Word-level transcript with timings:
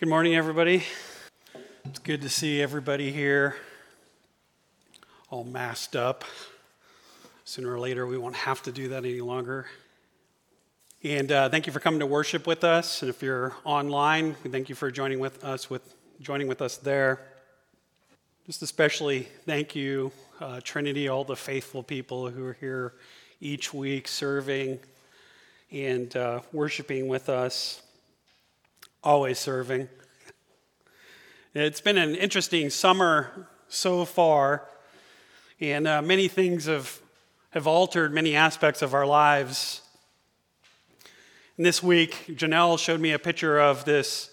Good 0.00 0.08
morning, 0.08 0.34
everybody. 0.34 0.82
It's 1.84 1.98
good 1.98 2.22
to 2.22 2.30
see 2.30 2.62
everybody 2.62 3.12
here 3.12 3.56
all 5.28 5.44
masked 5.44 5.94
up. 5.94 6.24
Sooner 7.44 7.70
or 7.70 7.78
later, 7.78 8.06
we 8.06 8.16
won't 8.16 8.34
have 8.34 8.62
to 8.62 8.72
do 8.72 8.88
that 8.88 9.04
any 9.04 9.20
longer. 9.20 9.66
And 11.04 11.30
uh, 11.30 11.50
thank 11.50 11.66
you 11.66 11.72
for 11.74 11.80
coming 11.80 12.00
to 12.00 12.06
worship 12.06 12.46
with 12.46 12.64
us. 12.64 13.02
And 13.02 13.10
if 13.10 13.22
you're 13.22 13.54
online, 13.62 14.36
we 14.42 14.48
thank 14.48 14.70
you 14.70 14.74
for 14.74 14.90
joining 14.90 15.20
with 15.20 15.44
us 15.44 15.68
with 15.68 15.94
joining 16.22 16.48
with 16.48 16.62
us 16.62 16.78
there. 16.78 17.20
Just 18.46 18.62
especially 18.62 19.28
thank 19.44 19.76
you, 19.76 20.12
uh, 20.40 20.62
Trinity, 20.64 21.08
all 21.08 21.24
the 21.24 21.36
faithful 21.36 21.82
people 21.82 22.30
who 22.30 22.46
are 22.46 22.56
here 22.58 22.94
each 23.38 23.74
week 23.74 24.08
serving 24.08 24.78
and 25.70 26.16
uh, 26.16 26.40
worshiping 26.54 27.06
with 27.06 27.28
us, 27.28 27.82
always 29.02 29.38
serving. 29.38 29.88
It's 31.54 31.80
been 31.80 31.96
an 31.96 32.14
interesting 32.14 32.68
summer 32.70 33.48
so 33.68 34.04
far, 34.04 34.68
and 35.58 35.88
uh, 35.88 36.02
many 36.02 36.28
things 36.28 36.66
have, 36.66 37.00
have 37.50 37.66
altered 37.66 38.12
many 38.12 38.36
aspects 38.36 38.82
of 38.82 38.92
our 38.92 39.06
lives. 39.06 39.80
And 41.56 41.64
this 41.64 41.82
week, 41.82 42.26
Janelle 42.28 42.78
showed 42.78 43.00
me 43.00 43.12
a 43.12 43.18
picture 43.18 43.58
of 43.58 43.84
this 43.86 44.30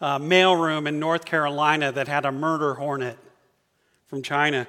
uh, 0.00 0.18
mailroom 0.18 0.88
in 0.88 0.98
North 0.98 1.24
Carolina 1.24 1.92
that 1.92 2.08
had 2.08 2.24
a 2.24 2.32
murder 2.32 2.74
hornet 2.74 3.18
from 4.06 4.22
China. 4.22 4.66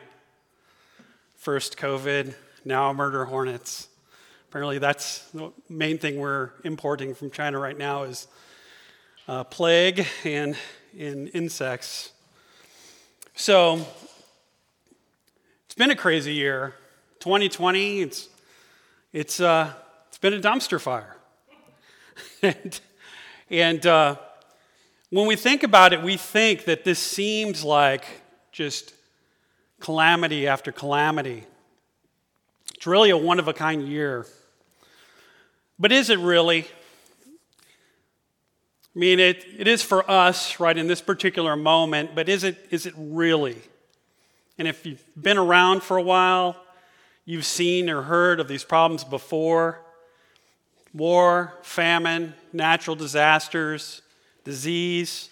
First 1.37 1.77
COVID, 1.77 2.35
now 2.65 2.91
murder 2.91 3.25
hornets. 3.25 3.87
Apparently, 4.49 4.79
that's 4.79 5.29
the 5.31 5.53
main 5.69 5.97
thing 5.97 6.19
we're 6.19 6.49
importing 6.65 7.15
from 7.15 7.31
China 7.31 7.57
right 7.57 7.77
now 7.77 8.03
is 8.03 8.27
uh, 9.29 9.43
plague 9.43 10.07
and, 10.23 10.55
and 10.97 11.29
insects. 11.35 12.11
So 13.35 13.85
it's 15.65 15.75
been 15.75 15.91
a 15.91 15.95
crazy 15.95 16.33
year. 16.33 16.73
2020, 17.19 18.01
it's, 18.01 18.27
it's, 19.13 19.39
uh, 19.39 19.71
it's 20.07 20.17
been 20.17 20.33
a 20.33 20.39
dumpster 20.39 20.81
fire. 20.81 21.15
and 22.41 22.79
and 23.51 23.85
uh, 23.85 24.15
when 25.09 25.27
we 25.27 25.35
think 25.35 25.63
about 25.63 25.93
it, 25.93 26.03
we 26.03 26.17
think 26.17 26.65
that 26.65 26.83
this 26.83 26.99
seems 26.99 27.63
like 27.63 28.05
just 28.51 28.93
calamity 29.79 30.47
after 30.47 30.71
calamity. 30.71 31.45
It's 32.75 32.85
really 32.85 33.09
a 33.09 33.17
one 33.17 33.39
of 33.39 33.47
a 33.47 33.53
kind 33.53 33.87
year. 33.87 34.27
But 35.79 35.91
is 35.91 36.09
it 36.09 36.19
really? 36.19 36.67
I 38.95 38.99
mean, 38.99 39.19
it, 39.19 39.45
it 39.57 39.67
is 39.67 39.83
for 39.83 40.09
us, 40.09 40.59
right, 40.59 40.77
in 40.77 40.87
this 40.87 41.01
particular 41.01 41.55
moment, 41.55 42.15
but 42.15 42.27
is 42.27 42.43
it, 42.43 42.57
is 42.71 42.85
it 42.85 42.93
really? 42.97 43.57
And 44.57 44.67
if 44.67 44.85
you've 44.85 45.03
been 45.21 45.37
around 45.37 45.83
for 45.83 45.97
a 45.97 46.01
while, 46.01 46.55
you've 47.23 47.45
seen 47.45 47.89
or 47.89 48.01
heard 48.01 48.39
of 48.39 48.47
these 48.47 48.63
problems 48.63 49.03
before 49.03 49.81
war, 50.93 51.53
famine, 51.61 52.33
natural 52.51 52.95
disasters, 52.95 54.01
disease, 54.43 55.29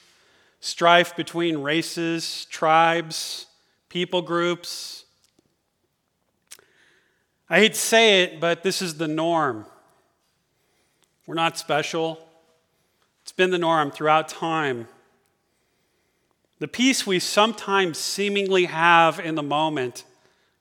strife 0.60 1.16
between 1.16 1.58
races, 1.58 2.46
tribes, 2.46 3.48
people 3.90 4.22
groups. 4.22 5.06
I 7.50 7.60
hate 7.60 7.74
to 7.74 7.80
say 7.80 8.24
it, 8.24 8.40
but 8.40 8.64
this 8.64 8.82
is 8.82 8.96
the 8.96 9.08
norm. 9.08 9.66
We're 11.26 11.36
not 11.36 11.58
special. 11.58 12.27
It's 13.28 13.34
been 13.34 13.52
the 13.52 13.58
norm 13.58 13.92
throughout 13.92 14.30
time. 14.30 14.88
The 16.60 16.68
peace 16.70 17.06
we 17.06 17.20
sometimes 17.20 17.98
seemingly 17.98 18.64
have 18.68 19.20
in 19.20 19.36
the 19.36 19.44
moment 19.44 20.06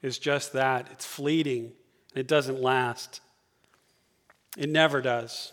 is 0.03 0.19
just 0.19 0.53
that 0.55 0.89
it's 0.91 1.07
fleeting, 1.07 1.67
and 2.11 2.19
it 2.19 2.27
doesn't 2.27 2.61
last. 2.61 3.21
It 4.57 4.69
never 4.69 5.01
does. 5.01 5.53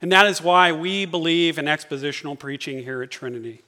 And 0.00 0.10
that 0.10 0.26
is 0.26 0.42
why 0.42 0.72
we 0.72 1.04
believe 1.04 1.56
in 1.56 1.66
expositional 1.66 2.36
preaching 2.36 2.82
here 2.82 3.00
at 3.00 3.12
Trinity. 3.12 3.62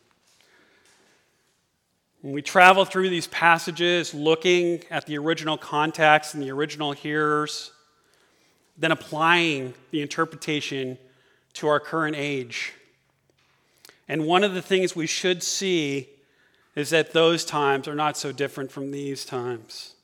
When 2.21 2.35
we 2.35 2.43
travel 2.43 2.85
through 2.85 3.11
these 3.11 3.29
passages 3.29 4.13
looking 4.13 4.83
at 4.91 5.07
the 5.07 5.19
original 5.19 5.57
context 5.57 6.35
and 6.35 6.43
the 6.43 6.51
original 6.51 6.91
hearers, 6.91 7.71
then 8.77 8.91
applying 8.91 9.73
the 9.93 10.03
interpretation 10.03 10.99
to 11.55 11.69
our 11.69 11.81
current 11.81 12.17
age. 12.17 12.73
And 14.09 14.27
one 14.27 14.45
of 14.45 14.55
the 14.55 14.63
things 14.63 14.95
we 14.95 15.07
should 15.07 15.43
see 15.43 16.09
is 16.77 16.91
that 16.91 17.13
those 17.13 17.45
times 17.45 17.89
are 17.89 17.95
not 17.95 18.17
so 18.17 18.33
different 18.33 18.71
from 18.71 18.91
these 18.91 19.25
times. 19.25 19.95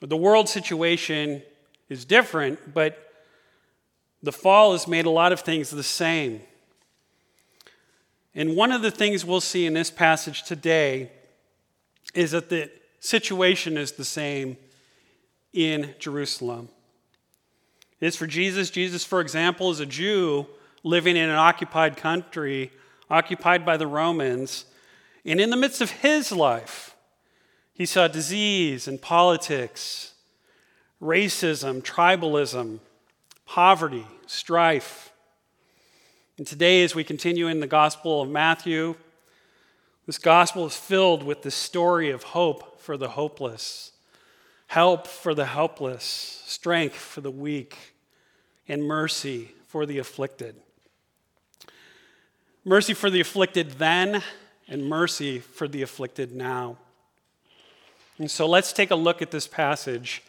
The 0.00 0.16
world 0.16 0.48
situation 0.48 1.42
is 1.88 2.04
different, 2.04 2.72
but 2.72 3.12
the 4.22 4.32
fall 4.32 4.72
has 4.72 4.86
made 4.86 5.06
a 5.06 5.10
lot 5.10 5.32
of 5.32 5.40
things 5.40 5.70
the 5.70 5.82
same. 5.82 6.40
And 8.34 8.56
one 8.56 8.70
of 8.70 8.82
the 8.82 8.90
things 8.90 9.24
we'll 9.24 9.40
see 9.40 9.66
in 9.66 9.74
this 9.74 9.90
passage 9.90 10.44
today 10.44 11.10
is 12.14 12.30
that 12.30 12.48
the 12.48 12.70
situation 13.00 13.76
is 13.76 13.92
the 13.92 14.04
same 14.04 14.56
in 15.52 15.94
Jerusalem. 15.98 16.68
It 18.00 18.06
is 18.06 18.16
for 18.16 18.26
Jesus. 18.26 18.70
Jesus, 18.70 19.04
for 19.04 19.20
example, 19.20 19.70
is 19.70 19.80
a 19.80 19.86
Jew 19.86 20.46
living 20.82 21.16
in 21.16 21.28
an 21.28 21.36
occupied 21.36 21.96
country, 21.96 22.72
occupied 23.10 23.64
by 23.66 23.76
the 23.76 23.86
Romans. 23.86 24.64
And 25.24 25.40
in 25.40 25.50
the 25.50 25.56
midst 25.56 25.80
of 25.80 25.90
his 25.90 26.32
life, 26.32 26.96
he 27.74 27.86
saw 27.86 28.08
disease 28.08 28.88
and 28.88 29.00
politics, 29.00 30.14
racism, 31.00 31.82
tribalism, 31.82 32.80
poverty, 33.46 34.06
strife. 34.26 35.12
And 36.38 36.46
today, 36.46 36.82
as 36.82 36.94
we 36.94 37.04
continue 37.04 37.48
in 37.48 37.60
the 37.60 37.66
Gospel 37.66 38.22
of 38.22 38.30
Matthew, 38.30 38.94
this 40.06 40.18
gospel 40.18 40.66
is 40.66 40.74
filled 40.74 41.22
with 41.22 41.42
the 41.42 41.50
story 41.50 42.10
of 42.10 42.22
hope 42.22 42.80
for 42.80 42.96
the 42.96 43.10
hopeless, 43.10 43.92
help 44.68 45.06
for 45.06 45.34
the 45.34 45.46
helpless, 45.46 46.42
strength 46.46 46.96
for 46.96 47.20
the 47.20 47.30
weak, 47.30 47.89
and 48.68 48.82
mercy 48.82 49.52
for 49.66 49.86
the 49.86 49.98
afflicted. 49.98 50.56
Mercy 52.64 52.94
for 52.94 53.10
the 53.10 53.20
afflicted 53.20 53.72
then, 53.72 54.22
and 54.68 54.84
mercy 54.88 55.38
for 55.38 55.66
the 55.66 55.82
afflicted 55.82 56.32
now. 56.32 56.76
And 58.18 58.30
so 58.30 58.46
let's 58.46 58.72
take 58.72 58.90
a 58.90 58.96
look 58.96 59.22
at 59.22 59.30
this 59.30 59.46
passage 59.46 60.22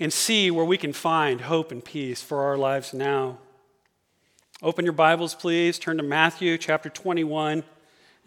and 0.00 0.12
see 0.12 0.50
where 0.50 0.64
we 0.64 0.76
can 0.76 0.92
find 0.92 1.42
hope 1.42 1.72
and 1.72 1.84
peace 1.84 2.22
for 2.22 2.42
our 2.42 2.56
lives 2.56 2.92
now. 2.92 3.38
Open 4.62 4.84
your 4.84 4.92
Bibles, 4.92 5.34
please. 5.34 5.78
Turn 5.78 5.96
to 5.98 6.02
Matthew 6.02 6.58
chapter 6.58 6.88
21. 6.88 7.62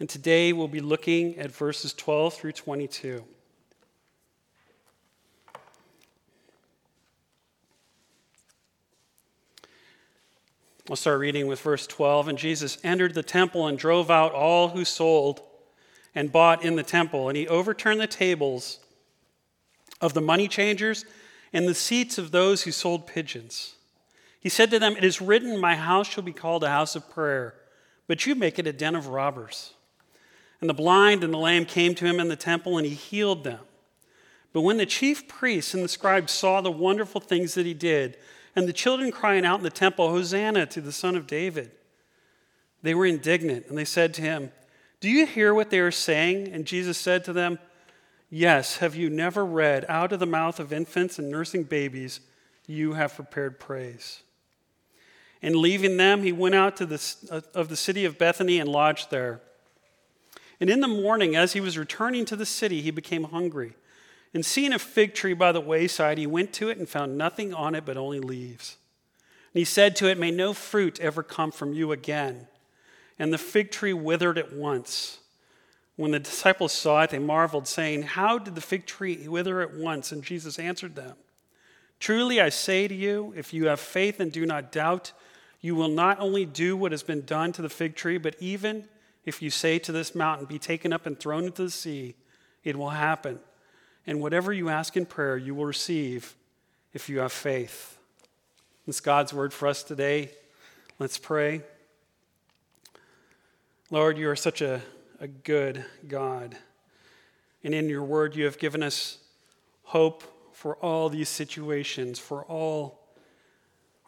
And 0.00 0.08
today 0.08 0.52
we'll 0.52 0.68
be 0.68 0.80
looking 0.80 1.36
at 1.36 1.50
verses 1.50 1.92
12 1.92 2.34
through 2.34 2.52
22. 2.52 3.22
I'll 10.90 10.96
start 10.96 11.20
reading 11.20 11.46
with 11.46 11.60
verse 11.60 11.86
12. 11.86 12.28
And 12.28 12.38
Jesus 12.38 12.78
entered 12.82 13.14
the 13.14 13.22
temple 13.22 13.66
and 13.68 13.78
drove 13.78 14.10
out 14.10 14.32
all 14.32 14.70
who 14.70 14.84
sold 14.84 15.40
and 16.14 16.32
bought 16.32 16.64
in 16.64 16.74
the 16.74 16.82
temple. 16.82 17.28
And 17.28 17.36
he 17.36 17.46
overturned 17.46 18.00
the 18.00 18.08
tables 18.08 18.80
of 20.00 20.12
the 20.12 20.20
money 20.20 20.48
changers 20.48 21.04
and 21.52 21.68
the 21.68 21.74
seats 21.74 22.18
of 22.18 22.32
those 22.32 22.62
who 22.62 22.72
sold 22.72 23.06
pigeons. 23.06 23.76
He 24.40 24.48
said 24.48 24.72
to 24.72 24.80
them, 24.80 24.96
It 24.96 25.04
is 25.04 25.20
written, 25.20 25.60
My 25.60 25.76
house 25.76 26.08
shall 26.08 26.24
be 26.24 26.32
called 26.32 26.64
a 26.64 26.68
house 26.68 26.96
of 26.96 27.08
prayer, 27.08 27.54
but 28.08 28.26
you 28.26 28.34
make 28.34 28.58
it 28.58 28.66
a 28.66 28.72
den 28.72 28.96
of 28.96 29.06
robbers. 29.06 29.74
And 30.60 30.68
the 30.68 30.74
blind 30.74 31.22
and 31.22 31.32
the 31.32 31.38
lame 31.38 31.64
came 31.64 31.94
to 31.94 32.06
him 32.06 32.18
in 32.18 32.28
the 32.28 32.36
temple, 32.36 32.76
and 32.76 32.86
he 32.86 32.94
healed 32.94 33.44
them. 33.44 33.60
But 34.52 34.62
when 34.62 34.78
the 34.78 34.86
chief 34.86 35.28
priests 35.28 35.74
and 35.74 35.84
the 35.84 35.88
scribes 35.88 36.32
saw 36.32 36.60
the 36.60 36.72
wonderful 36.72 37.20
things 37.20 37.54
that 37.54 37.66
he 37.66 37.74
did, 37.74 38.16
and 38.54 38.68
the 38.68 38.72
children 38.72 39.10
crying 39.10 39.44
out 39.44 39.58
in 39.58 39.64
the 39.64 39.70
temple, 39.70 40.10
Hosanna 40.10 40.66
to 40.66 40.80
the 40.80 40.92
Son 40.92 41.16
of 41.16 41.26
David. 41.26 41.70
They 42.82 42.94
were 42.94 43.06
indignant, 43.06 43.66
and 43.68 43.78
they 43.78 43.84
said 43.84 44.12
to 44.14 44.22
him, 44.22 44.50
Do 45.00 45.08
you 45.08 45.26
hear 45.26 45.54
what 45.54 45.70
they 45.70 45.78
are 45.78 45.90
saying? 45.90 46.48
And 46.48 46.66
Jesus 46.66 46.98
said 46.98 47.24
to 47.24 47.32
them, 47.32 47.58
Yes, 48.28 48.78
have 48.78 48.96
you 48.96 49.08
never 49.08 49.44
read, 49.44 49.84
Out 49.88 50.12
of 50.12 50.18
the 50.18 50.26
mouth 50.26 50.58
of 50.58 50.72
infants 50.72 51.18
and 51.18 51.30
nursing 51.30 51.64
babies, 51.64 52.20
you 52.66 52.94
have 52.94 53.14
prepared 53.14 53.60
praise? 53.60 54.22
And 55.42 55.56
leaving 55.56 55.96
them, 55.96 56.22
he 56.22 56.32
went 56.32 56.54
out 56.54 56.76
to 56.76 56.86
the, 56.86 57.14
uh, 57.30 57.40
of 57.54 57.68
the 57.68 57.76
city 57.76 58.04
of 58.04 58.18
Bethany 58.18 58.58
and 58.58 58.68
lodged 58.68 59.10
there. 59.10 59.40
And 60.60 60.70
in 60.70 60.80
the 60.80 60.88
morning, 60.88 61.34
as 61.34 61.54
he 61.54 61.60
was 61.60 61.76
returning 61.76 62.24
to 62.26 62.36
the 62.36 62.46
city, 62.46 62.80
he 62.80 62.92
became 62.92 63.24
hungry. 63.24 63.74
And 64.34 64.46
seeing 64.46 64.72
a 64.72 64.78
fig 64.78 65.14
tree 65.14 65.34
by 65.34 65.52
the 65.52 65.60
wayside, 65.60 66.18
he 66.18 66.26
went 66.26 66.52
to 66.54 66.70
it 66.70 66.78
and 66.78 66.88
found 66.88 67.18
nothing 67.18 67.52
on 67.52 67.74
it 67.74 67.84
but 67.84 67.96
only 67.96 68.20
leaves. 68.20 68.78
And 69.52 69.60
he 69.60 69.64
said 69.64 69.94
to 69.96 70.08
it, 70.08 70.18
May 70.18 70.30
no 70.30 70.54
fruit 70.54 70.98
ever 71.00 71.22
come 71.22 71.52
from 71.52 71.74
you 71.74 71.92
again. 71.92 72.46
And 73.18 73.32
the 73.32 73.38
fig 73.38 73.70
tree 73.70 73.92
withered 73.92 74.38
at 74.38 74.52
once. 74.52 75.18
When 75.96 76.12
the 76.12 76.18
disciples 76.18 76.72
saw 76.72 77.02
it, 77.02 77.10
they 77.10 77.18
marveled, 77.18 77.68
saying, 77.68 78.02
How 78.02 78.38
did 78.38 78.54
the 78.54 78.62
fig 78.62 78.86
tree 78.86 79.28
wither 79.28 79.60
at 79.60 79.74
once? 79.74 80.10
And 80.12 80.24
Jesus 80.24 80.58
answered 80.58 80.96
them, 80.96 81.16
Truly 82.00 82.40
I 82.40 82.48
say 82.48 82.88
to 82.88 82.94
you, 82.94 83.34
if 83.36 83.52
you 83.52 83.66
have 83.66 83.78
faith 83.78 84.18
and 84.18 84.32
do 84.32 84.46
not 84.46 84.72
doubt, 84.72 85.12
you 85.60 85.74
will 85.74 85.88
not 85.88 86.18
only 86.18 86.46
do 86.46 86.76
what 86.76 86.90
has 86.90 87.02
been 87.02 87.24
done 87.24 87.52
to 87.52 87.62
the 87.62 87.68
fig 87.68 87.94
tree, 87.94 88.18
but 88.18 88.34
even 88.40 88.88
if 89.24 89.40
you 89.42 89.50
say 89.50 89.78
to 89.80 89.92
this 89.92 90.14
mountain, 90.14 90.46
Be 90.46 90.58
taken 90.58 90.92
up 90.92 91.04
and 91.04 91.20
thrown 91.20 91.44
into 91.44 91.64
the 91.64 91.70
sea, 91.70 92.14
it 92.64 92.76
will 92.76 92.90
happen. 92.90 93.38
And 94.06 94.20
whatever 94.20 94.52
you 94.52 94.68
ask 94.68 94.96
in 94.96 95.06
prayer, 95.06 95.36
you 95.36 95.54
will 95.54 95.66
receive 95.66 96.34
if 96.92 97.08
you 97.08 97.20
have 97.20 97.32
faith. 97.32 97.98
It's 98.86 99.00
God's 99.00 99.32
word 99.32 99.52
for 99.52 99.68
us 99.68 99.82
today. 99.82 100.30
Let's 100.98 101.18
pray. 101.18 101.62
Lord, 103.90 104.18
you 104.18 104.28
are 104.28 104.36
such 104.36 104.60
a, 104.60 104.82
a 105.20 105.28
good 105.28 105.84
God. 106.08 106.56
And 107.62 107.74
in 107.74 107.88
your 107.88 108.02
word, 108.02 108.34
you 108.34 108.44
have 108.44 108.58
given 108.58 108.82
us 108.82 109.18
hope 109.84 110.24
for 110.52 110.76
all 110.76 111.08
these 111.08 111.28
situations, 111.28 112.18
for 112.18 112.44
all 112.44 113.00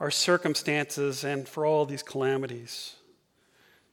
our 0.01 0.11
circumstances, 0.11 1.23
and 1.23 1.49
for 1.49 1.65
all 1.65 1.87
these 1.87 2.03
calamities. 2.03 2.97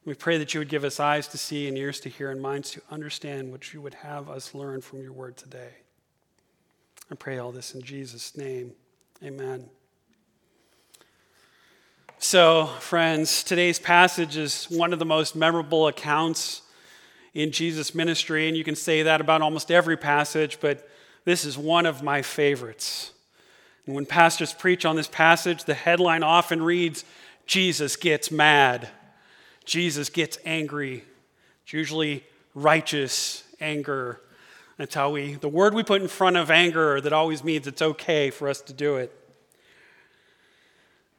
We 0.04 0.16
pray 0.16 0.40
that 0.40 0.54
you 0.54 0.60
would 0.60 0.70
give 0.70 0.84
us 0.84 1.00
eyes 1.00 1.28
to 1.28 1.38
see 1.38 1.68
and 1.68 1.78
ears 1.78 2.00
to 2.02 2.10
hear 2.10 2.32
and 2.32 2.42
minds 2.42 2.72
to 2.72 2.82
understand 2.90 3.52
what 3.52 3.72
you 3.72 3.82
would 3.82 3.94
have 3.96 4.30
us 4.30 4.56
learn 4.56 4.82
from 4.82 5.02
your 5.02 5.14
word 5.14 5.38
today. 5.38 5.74
I 7.12 7.16
pray 7.16 7.40
all 7.40 7.52
this 7.52 7.76
in 7.76 7.82
Jesus' 7.82 8.38
name. 8.38 8.72
Amen. 9.22 9.66
So, 12.20 12.68
friends, 12.80 13.44
today's 13.44 13.80
passage 13.80 14.38
is 14.38 14.68
one 14.70 14.94
of 14.94 15.00
the 15.00 15.06
most 15.06 15.36
memorable 15.36 15.88
accounts 15.90 16.62
in 17.34 17.52
Jesus' 17.52 17.94
ministry, 17.94 18.48
and 18.48 18.56
you 18.56 18.64
can 18.64 18.76
say 18.76 19.04
that 19.04 19.20
about 19.20 19.42
almost 19.42 19.72
every 19.72 19.98
passage, 19.98 20.60
but 20.62 20.88
this 21.26 21.44
is 21.44 21.58
one 21.58 21.86
of 21.86 22.02
my 22.02 22.22
favorites. 22.22 23.12
And 23.86 23.94
when 23.94 24.06
pastors 24.06 24.54
preach 24.54 24.86
on 24.86 24.96
this 24.96 25.10
passage, 25.10 25.66
the 25.66 25.74
headline 25.74 26.24
often 26.24 26.64
reads 26.64 27.04
Jesus 27.46 27.98
gets 27.98 28.32
mad, 28.32 28.88
Jesus 29.66 30.08
gets 30.08 30.38
angry. 30.46 31.04
It's 31.64 31.74
usually 31.74 32.24
righteous 32.56 33.44
anger. 33.60 34.22
That's 34.78 34.96
how 34.96 35.12
we, 35.12 35.36
the 35.36 35.50
word 35.50 35.74
we 35.74 35.84
put 35.84 36.02
in 36.02 36.08
front 36.08 36.38
of 36.38 36.50
anger 36.50 37.00
that 37.02 37.14
always 37.14 37.44
means 37.44 37.68
it's 37.68 37.82
okay 37.82 38.30
for 38.30 38.48
us 38.48 38.62
to 38.62 38.74
do 38.74 38.96
it 38.96 39.16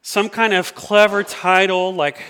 some 0.02 0.28
kind 0.28 0.52
of 0.52 0.74
clever 0.74 1.22
title 1.22 1.94
like 1.94 2.22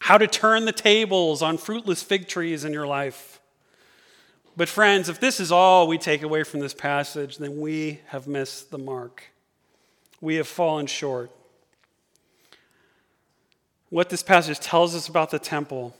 How 0.00 0.16
to 0.16 0.26
Turn 0.26 0.64
the 0.64 0.72
Tables 0.72 1.42
on 1.42 1.58
Fruitless 1.58 2.02
Fig 2.02 2.26
Trees 2.26 2.64
in 2.64 2.72
Your 2.72 2.86
Life. 2.86 3.40
But, 4.56 4.70
friends, 4.70 5.10
if 5.10 5.20
this 5.20 5.38
is 5.38 5.52
all 5.52 5.86
we 5.86 5.98
take 5.98 6.22
away 6.22 6.42
from 6.42 6.60
this 6.60 6.72
passage, 6.72 7.36
then 7.36 7.60
we 7.60 8.00
have 8.06 8.26
missed 8.26 8.70
the 8.70 8.78
mark. 8.78 9.24
We 10.22 10.36
have 10.36 10.48
fallen 10.48 10.86
short. 10.86 11.30
What 13.90 14.08
this 14.08 14.22
passage 14.22 14.58
tells 14.58 14.94
us 14.94 15.08
about 15.08 15.30
the 15.30 15.38
temple, 15.38 15.94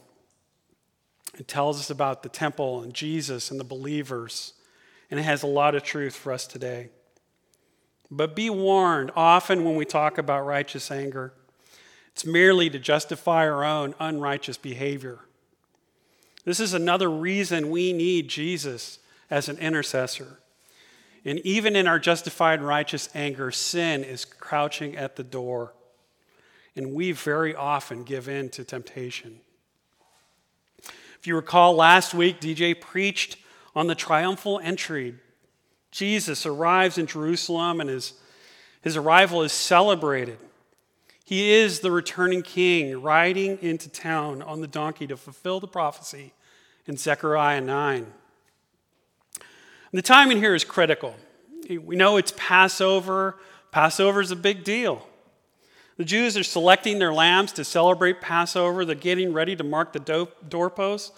it 1.36 1.48
tells 1.48 1.78
us 1.78 1.90
about 1.90 2.22
the 2.22 2.28
temple 2.28 2.82
and 2.82 2.94
Jesus 2.94 3.50
and 3.50 3.60
the 3.60 3.64
believers, 3.64 4.54
and 5.10 5.20
it 5.20 5.24
has 5.24 5.42
a 5.42 5.46
lot 5.46 5.74
of 5.74 5.82
truth 5.82 6.16
for 6.16 6.32
us 6.32 6.46
today. 6.46 6.88
But 8.10 8.36
be 8.36 8.50
warned 8.50 9.10
often 9.16 9.64
when 9.64 9.76
we 9.76 9.84
talk 9.84 10.18
about 10.18 10.46
righteous 10.46 10.90
anger, 10.90 11.32
it's 12.12 12.24
merely 12.24 12.70
to 12.70 12.78
justify 12.78 13.46
our 13.48 13.64
own 13.64 13.94
unrighteous 14.00 14.56
behavior. 14.56 15.20
This 16.44 16.60
is 16.60 16.72
another 16.72 17.10
reason 17.10 17.70
we 17.70 17.92
need 17.92 18.28
Jesus 18.28 19.00
as 19.30 19.48
an 19.48 19.58
intercessor. 19.58 20.38
And 21.24 21.40
even 21.40 21.74
in 21.74 21.88
our 21.88 21.98
justified 21.98 22.62
righteous 22.62 23.08
anger, 23.14 23.50
sin 23.50 24.04
is 24.04 24.24
crouching 24.24 24.96
at 24.96 25.16
the 25.16 25.24
door. 25.24 25.74
And 26.76 26.94
we 26.94 27.10
very 27.10 27.54
often 27.54 28.04
give 28.04 28.28
in 28.28 28.48
to 28.50 28.62
temptation. 28.62 29.40
If 31.18 31.26
you 31.26 31.36
recall 31.36 31.74
last 31.74 32.14
week, 32.14 32.40
DJ 32.40 32.78
preached 32.80 33.36
on 33.74 33.86
the 33.86 33.94
triumphal 33.94 34.60
entry 34.62 35.14
Jesus 35.96 36.44
arrives 36.44 36.98
in 36.98 37.06
Jerusalem 37.06 37.80
and 37.80 37.88
his, 37.88 38.12
his 38.82 38.98
arrival 38.98 39.42
is 39.42 39.50
celebrated. 39.50 40.36
He 41.24 41.52
is 41.52 41.80
the 41.80 41.90
returning 41.90 42.42
king 42.42 43.00
riding 43.00 43.58
into 43.62 43.88
town 43.88 44.42
on 44.42 44.60
the 44.60 44.66
donkey 44.66 45.06
to 45.06 45.16
fulfill 45.16 45.58
the 45.58 45.66
prophecy 45.66 46.34
in 46.84 46.98
Zechariah 46.98 47.62
9. 47.62 47.96
And 47.96 48.06
the 49.92 50.02
timing 50.02 50.36
here 50.36 50.54
is 50.54 50.64
critical. 50.64 51.16
We 51.82 51.96
know 51.96 52.18
it's 52.18 52.34
Passover. 52.36 53.38
Passover 53.72 54.20
is 54.20 54.30
a 54.30 54.36
big 54.36 54.64
deal. 54.64 55.08
The 55.96 56.04
Jews 56.04 56.36
are 56.36 56.44
selecting 56.44 56.98
their 56.98 57.12
lambs 57.12 57.52
to 57.52 57.64
celebrate 57.64 58.20
Passover. 58.20 58.84
They're 58.84 58.94
getting 58.94 59.32
ready 59.32 59.56
to 59.56 59.64
mark 59.64 59.92
the 59.92 60.28
doorposts. 60.48 61.10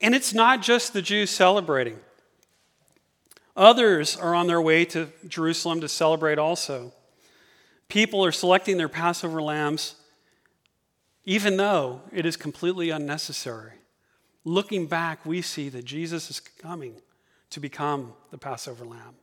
And 0.00 0.14
it's 0.14 0.34
not 0.34 0.60
just 0.60 0.92
the 0.92 1.00
Jews 1.00 1.30
celebrating. 1.30 1.98
Others 3.56 4.16
are 4.16 4.34
on 4.34 4.46
their 4.46 4.60
way 4.60 4.84
to 4.86 5.08
Jerusalem 5.26 5.80
to 5.80 5.88
celebrate 5.88 6.38
also. 6.38 6.92
People 7.88 8.22
are 8.22 8.32
selecting 8.32 8.76
their 8.76 8.90
Passover 8.90 9.40
lambs, 9.40 9.94
even 11.24 11.56
though 11.56 12.02
it 12.12 12.26
is 12.26 12.36
completely 12.36 12.90
unnecessary. 12.90 13.72
Looking 14.44 14.86
back, 14.86 15.24
we 15.24 15.40
see 15.40 15.70
that 15.70 15.86
Jesus 15.86 16.28
is 16.28 16.40
coming 16.40 17.00
to 17.48 17.58
become 17.58 18.12
the 18.30 18.38
Passover 18.38 18.84
lamb. 18.84 19.14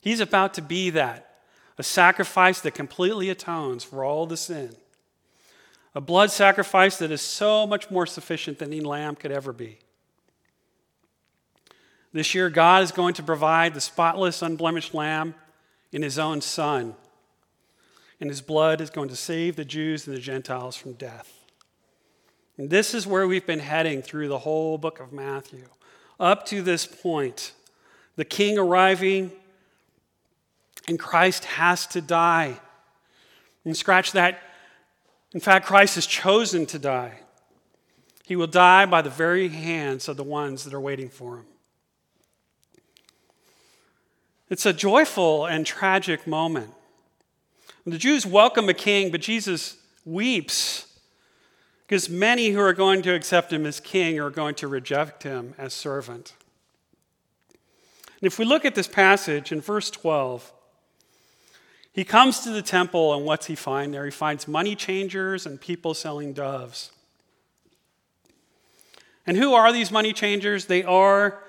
He's 0.00 0.20
about 0.20 0.54
to 0.54 0.62
be 0.62 0.88
that, 0.90 1.33
a 1.78 1.82
sacrifice 1.82 2.60
that 2.60 2.74
completely 2.74 3.30
atones 3.30 3.84
for 3.84 4.04
all 4.04 4.26
the 4.26 4.36
sin. 4.36 4.76
A 5.94 6.00
blood 6.00 6.30
sacrifice 6.30 6.96
that 6.98 7.10
is 7.10 7.22
so 7.22 7.66
much 7.66 7.90
more 7.90 8.06
sufficient 8.06 8.58
than 8.58 8.72
any 8.72 8.80
lamb 8.80 9.14
could 9.14 9.30
ever 9.30 9.52
be. 9.52 9.78
This 12.12 12.34
year, 12.34 12.48
God 12.48 12.82
is 12.82 12.92
going 12.92 13.14
to 13.14 13.22
provide 13.22 13.74
the 13.74 13.80
spotless, 13.80 14.42
unblemished 14.42 14.94
lamb 14.94 15.34
in 15.92 16.02
his 16.02 16.18
own 16.18 16.40
Son. 16.40 16.94
And 18.20 18.30
his 18.30 18.40
blood 18.40 18.80
is 18.80 18.90
going 18.90 19.08
to 19.08 19.16
save 19.16 19.56
the 19.56 19.64
Jews 19.64 20.06
and 20.06 20.16
the 20.16 20.20
Gentiles 20.20 20.76
from 20.76 20.92
death. 20.92 21.32
And 22.56 22.70
this 22.70 22.94
is 22.94 23.06
where 23.06 23.26
we've 23.26 23.46
been 23.46 23.58
heading 23.58 24.00
through 24.00 24.28
the 24.28 24.38
whole 24.38 24.78
book 24.78 25.00
of 25.00 25.12
Matthew. 25.12 25.64
Up 26.20 26.46
to 26.46 26.62
this 26.62 26.86
point, 26.86 27.52
the 28.14 28.24
king 28.24 28.58
arriving, 28.58 29.32
and 30.88 30.98
Christ 30.98 31.44
has 31.44 31.86
to 31.88 32.00
die. 32.00 32.58
And 33.64 33.76
scratch 33.76 34.12
that. 34.12 34.40
In 35.32 35.40
fact, 35.40 35.66
Christ 35.66 35.94
has 35.94 36.06
chosen 36.06 36.66
to 36.66 36.78
die. 36.78 37.20
He 38.26 38.36
will 38.36 38.46
die 38.46 38.86
by 38.86 39.02
the 39.02 39.10
very 39.10 39.48
hands 39.48 40.08
of 40.08 40.16
the 40.16 40.24
ones 40.24 40.64
that 40.64 40.74
are 40.74 40.80
waiting 40.80 41.08
for 41.08 41.38
him. 41.38 41.46
It's 44.50 44.66
a 44.66 44.72
joyful 44.72 45.46
and 45.46 45.66
tragic 45.66 46.26
moment. 46.26 46.70
The 47.86 47.98
Jews 47.98 48.24
welcome 48.24 48.68
a 48.70 48.74
king, 48.74 49.10
but 49.10 49.20
Jesus 49.20 49.76
weeps 50.06 50.86
because 51.86 52.08
many 52.08 52.48
who 52.50 52.60
are 52.60 52.72
going 52.72 53.02
to 53.02 53.14
accept 53.14 53.52
him 53.52 53.66
as 53.66 53.78
king 53.78 54.18
are 54.18 54.30
going 54.30 54.54
to 54.56 54.68
reject 54.68 55.22
him 55.22 55.54
as 55.58 55.74
servant. 55.74 56.32
And 57.50 58.26
if 58.26 58.38
we 58.38 58.46
look 58.46 58.64
at 58.64 58.74
this 58.74 58.88
passage 58.88 59.52
in 59.52 59.60
verse 59.60 59.90
12, 59.90 60.50
he 61.94 62.04
comes 62.04 62.40
to 62.40 62.50
the 62.50 62.60
temple, 62.60 63.14
and 63.14 63.24
what's 63.24 63.46
he 63.46 63.54
find 63.54 63.94
there? 63.94 64.04
He 64.04 64.10
finds 64.10 64.46
money 64.46 64.76
changers 64.76 65.46
and 65.46 65.58
people 65.58 65.94
selling 65.94 66.34
doves. 66.34 66.92
And 69.26 69.38
who 69.38 69.54
are 69.54 69.72
these 69.72 69.90
money 69.90 70.12
changers? 70.12 70.66
They 70.66 70.82
are 70.84 71.40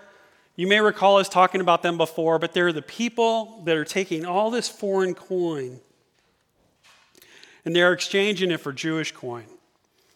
you 0.57 0.67
may 0.67 0.79
recall 0.79 1.17
us 1.17 1.27
talking 1.27 1.59
about 1.59 1.81
them 1.81 1.97
before, 1.97 2.39
but 2.39 2.53
they're 2.53 2.71
the 2.71 2.81
people 2.81 3.61
that 3.65 3.75
are 3.75 3.83
taking 3.83 4.25
all 4.25 4.49
this 4.49 4.69
foreign 4.69 5.13
coin 5.13 5.81
and 7.65 7.75
they're 7.75 7.91
exchanging 7.91 8.51
it 8.51 8.61
for 8.61 8.71
Jewish 8.71 9.11
coin. 9.11 9.45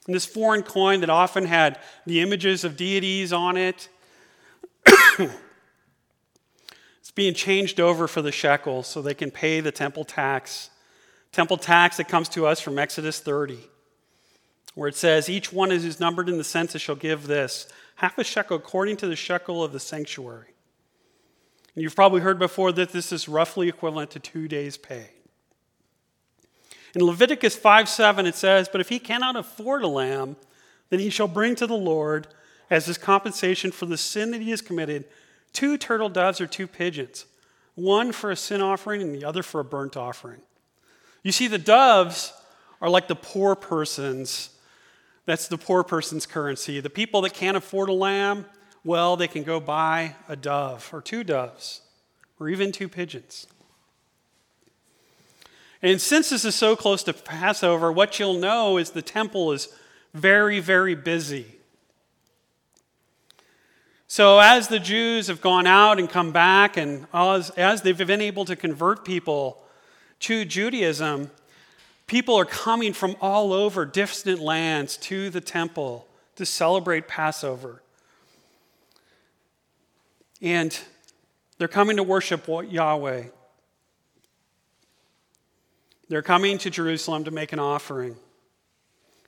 And 0.05 0.15
this 0.15 0.25
foreign 0.25 0.63
coin 0.63 1.01
that 1.01 1.09
often 1.09 1.45
had 1.45 1.79
the 2.05 2.21
images 2.21 2.63
of 2.63 2.77
deities 2.77 3.33
on 3.33 3.57
it, 3.57 3.89
being 7.20 7.34
changed 7.34 7.82
over 7.82 8.08
for 8.08 8.22
the 8.22 8.32
shekel 8.32 8.82
so 8.82 9.02
they 9.02 9.14
can 9.14 9.30
pay 9.30 9.60
the 9.60 9.74
temple 9.74 10.06
tax. 10.06 10.70
Temple 11.34 11.58
tax 11.58 11.98
that 11.98 12.08
comes 12.08 12.30
to 12.30 12.48
us 12.48 12.62
from 12.62 12.80
Exodus 12.80 13.20
30, 13.20 13.60
where 14.74 14.88
it 14.88 14.96
says, 14.96 15.28
Each 15.28 15.52
one 15.52 15.70
is 15.70 16.00
numbered 16.00 16.30
in 16.30 16.38
the 16.38 16.46
census 16.46 16.82
shall 16.82 16.96
give 16.96 17.28
this 17.28 17.68
half 17.96 18.18
a 18.18 18.24
shekel 18.24 18.56
according 18.56 18.96
to 18.96 19.08
the 19.08 19.18
shekel 19.18 19.62
of 19.62 19.74
the 19.74 19.82
sanctuary. 19.82 20.54
And 21.76 21.84
you've 21.84 21.94
probably 21.94 22.22
heard 22.22 22.40
before 22.40 22.72
that 22.72 22.94
this 22.94 23.12
is 23.12 23.28
roughly 23.28 23.68
equivalent 23.68 24.12
to 24.12 24.20
two 24.22 24.48
days' 24.48 24.78
pay. 24.78 25.10
In 26.96 27.04
Leviticus 27.04 27.58
5 27.58 27.90
7, 27.90 28.28
it 28.28 28.36
says, 28.36 28.70
But 28.72 28.80
if 28.80 28.88
he 28.88 28.98
cannot 28.98 29.36
afford 29.36 29.84
a 29.84 29.90
lamb, 29.90 30.38
then 30.90 31.02
he 31.02 31.10
shall 31.10 31.28
bring 31.28 31.56
to 31.56 31.68
the 31.68 31.76
Lord 31.76 32.30
as 32.70 32.86
his 32.86 32.98
compensation 32.98 33.72
for 33.72 33.88
the 33.88 33.98
sin 33.98 34.32
that 34.32 34.42
he 34.42 34.52
has 34.52 34.62
committed 34.62 35.04
two 35.53 35.77
turtle 35.77 36.10
doves 36.10 36.39
or 36.41 36.48
two 36.48 36.68
pigeons, 36.68 37.25
one 37.75 38.12
for 38.12 38.32
a 38.32 38.36
sin 38.36 38.62
offering 38.62 39.01
and 39.01 39.13
the 39.13 39.25
other 39.25 39.44
for 39.44 39.60
a 39.60 39.63
burnt 39.63 39.98
offering. 39.98 40.41
You 41.24 41.32
see, 41.32 41.48
the 41.48 41.58
doves 41.58 42.34
are 42.82 42.89
like 42.89 43.08
the 43.08 43.15
poor 43.15 43.56
person's. 43.56 44.51
That's 45.25 45.48
the 45.48 45.58
poor 45.58 45.84
person's 45.84 46.25
currency. 46.25 46.79
The 46.79 46.89
people 46.89 47.22
that 47.22 47.34
can't 47.34 47.56
afford 47.56 47.89
a 47.89 47.94
lamb, 47.94 48.46
well, 48.84 49.15
they 49.15 49.27
can 49.27 49.44
go 49.44 49.60
buy 49.60 50.15
a 50.27 50.36
dove 50.36 50.89
or 50.91 51.01
two 51.01 51.24
doves 51.24 51.82
or 52.39 52.50
even 52.50 52.72
two 52.72 52.88
pigeons. 52.88 53.46
And 55.82 56.01
since 56.01 56.29
this 56.29 56.44
is 56.44 56.56
so 56.56 56.75
close 56.75 57.03
to 57.03 57.13
Passover, 57.13 57.91
what 57.91 58.20
you'll 58.20 58.39
know 58.39 58.77
is 58.77 58.91
the 58.91 59.01
temple 59.01 59.51
is 59.51 59.70
very, 60.13 60.60
very 60.60 60.96
busy. 60.96 61.59
So, 64.12 64.39
as 64.39 64.70
the 64.70 64.80
Jews 64.80 65.28
have 65.28 65.39
gone 65.39 65.68
out 65.68 66.00
and 66.00 66.10
come 66.10 66.32
back, 66.32 66.78
and 66.78 67.06
as, 67.13 67.51
as 67.51 67.84
they've 67.84 67.96
been 67.96 68.22
able 68.22 68.44
to 68.46 68.56
convert 68.56 69.06
people 69.06 69.63
to 70.22 70.46
Judaism, 70.46 71.30
people 72.08 72.34
are 72.34 72.44
coming 72.44 72.92
from 72.92 73.16
all 73.22 73.54
over 73.54 73.86
distant 73.86 74.39
lands 74.39 74.98
to 74.98 75.30
the 75.30 75.39
temple 75.39 76.08
to 76.38 76.46
celebrate 76.46 77.08
Passover. 77.08 77.84
And 80.42 80.75
they're 81.60 81.68
coming 81.68 81.98
to 81.98 82.04
worship 82.04 82.48
Yahweh. 82.48 83.25
They're 86.08 86.24
coming 86.24 86.58
to 86.58 86.72
Jerusalem 86.72 87.25
to 87.25 87.32
make 87.32 87.54
an 87.54 87.60
offering. 87.60 88.16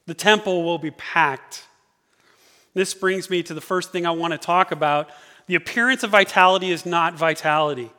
The 0.08 0.16
temple 0.16 0.64
will 0.64 0.80
be 0.80 0.90
packed. 0.90 1.68
This 2.74 2.94
brings 2.94 3.30
me 3.30 3.44
to 3.44 3.54
the 3.54 3.62
first 3.62 3.92
thing 3.92 4.06
I 4.06 4.12
want 4.12 4.32
to 4.32 4.38
talk 4.38 4.72
about. 4.72 5.10
The 5.48 5.56
appearance 5.56 6.04
of 6.04 6.12
vitality 6.12 6.72
is 6.72 6.86
not 6.86 7.16
vitality. 7.16 7.92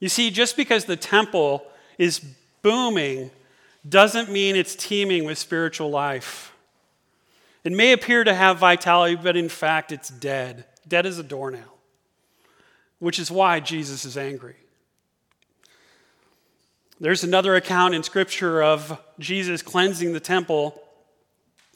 You 0.00 0.08
see, 0.08 0.30
just 0.30 0.56
because 0.56 0.84
the 0.84 0.96
temple 0.96 1.66
is 1.98 2.20
booming 2.62 3.30
doesn't 3.88 4.30
mean 4.30 4.56
it's 4.56 4.74
teeming 4.74 5.24
with 5.24 5.38
spiritual 5.38 5.90
life. 5.90 6.52
It 7.64 7.72
may 7.72 7.92
appear 7.92 8.24
to 8.24 8.34
have 8.34 8.58
vitality, 8.58 9.16
but 9.16 9.36
in 9.36 9.48
fact, 9.48 9.92
it's 9.92 10.08
dead. 10.08 10.64
Dead 10.86 11.06
as 11.06 11.18
a 11.18 11.22
doornail, 11.22 11.78
which 12.98 13.18
is 13.18 13.30
why 13.30 13.60
Jesus 13.60 14.04
is 14.04 14.16
angry. 14.16 14.56
There's 17.00 17.24
another 17.24 17.56
account 17.56 17.94
in 17.94 18.02
Scripture 18.02 18.62
of 18.62 19.00
Jesus 19.18 19.62
cleansing 19.62 20.12
the 20.12 20.20
temple 20.20 20.80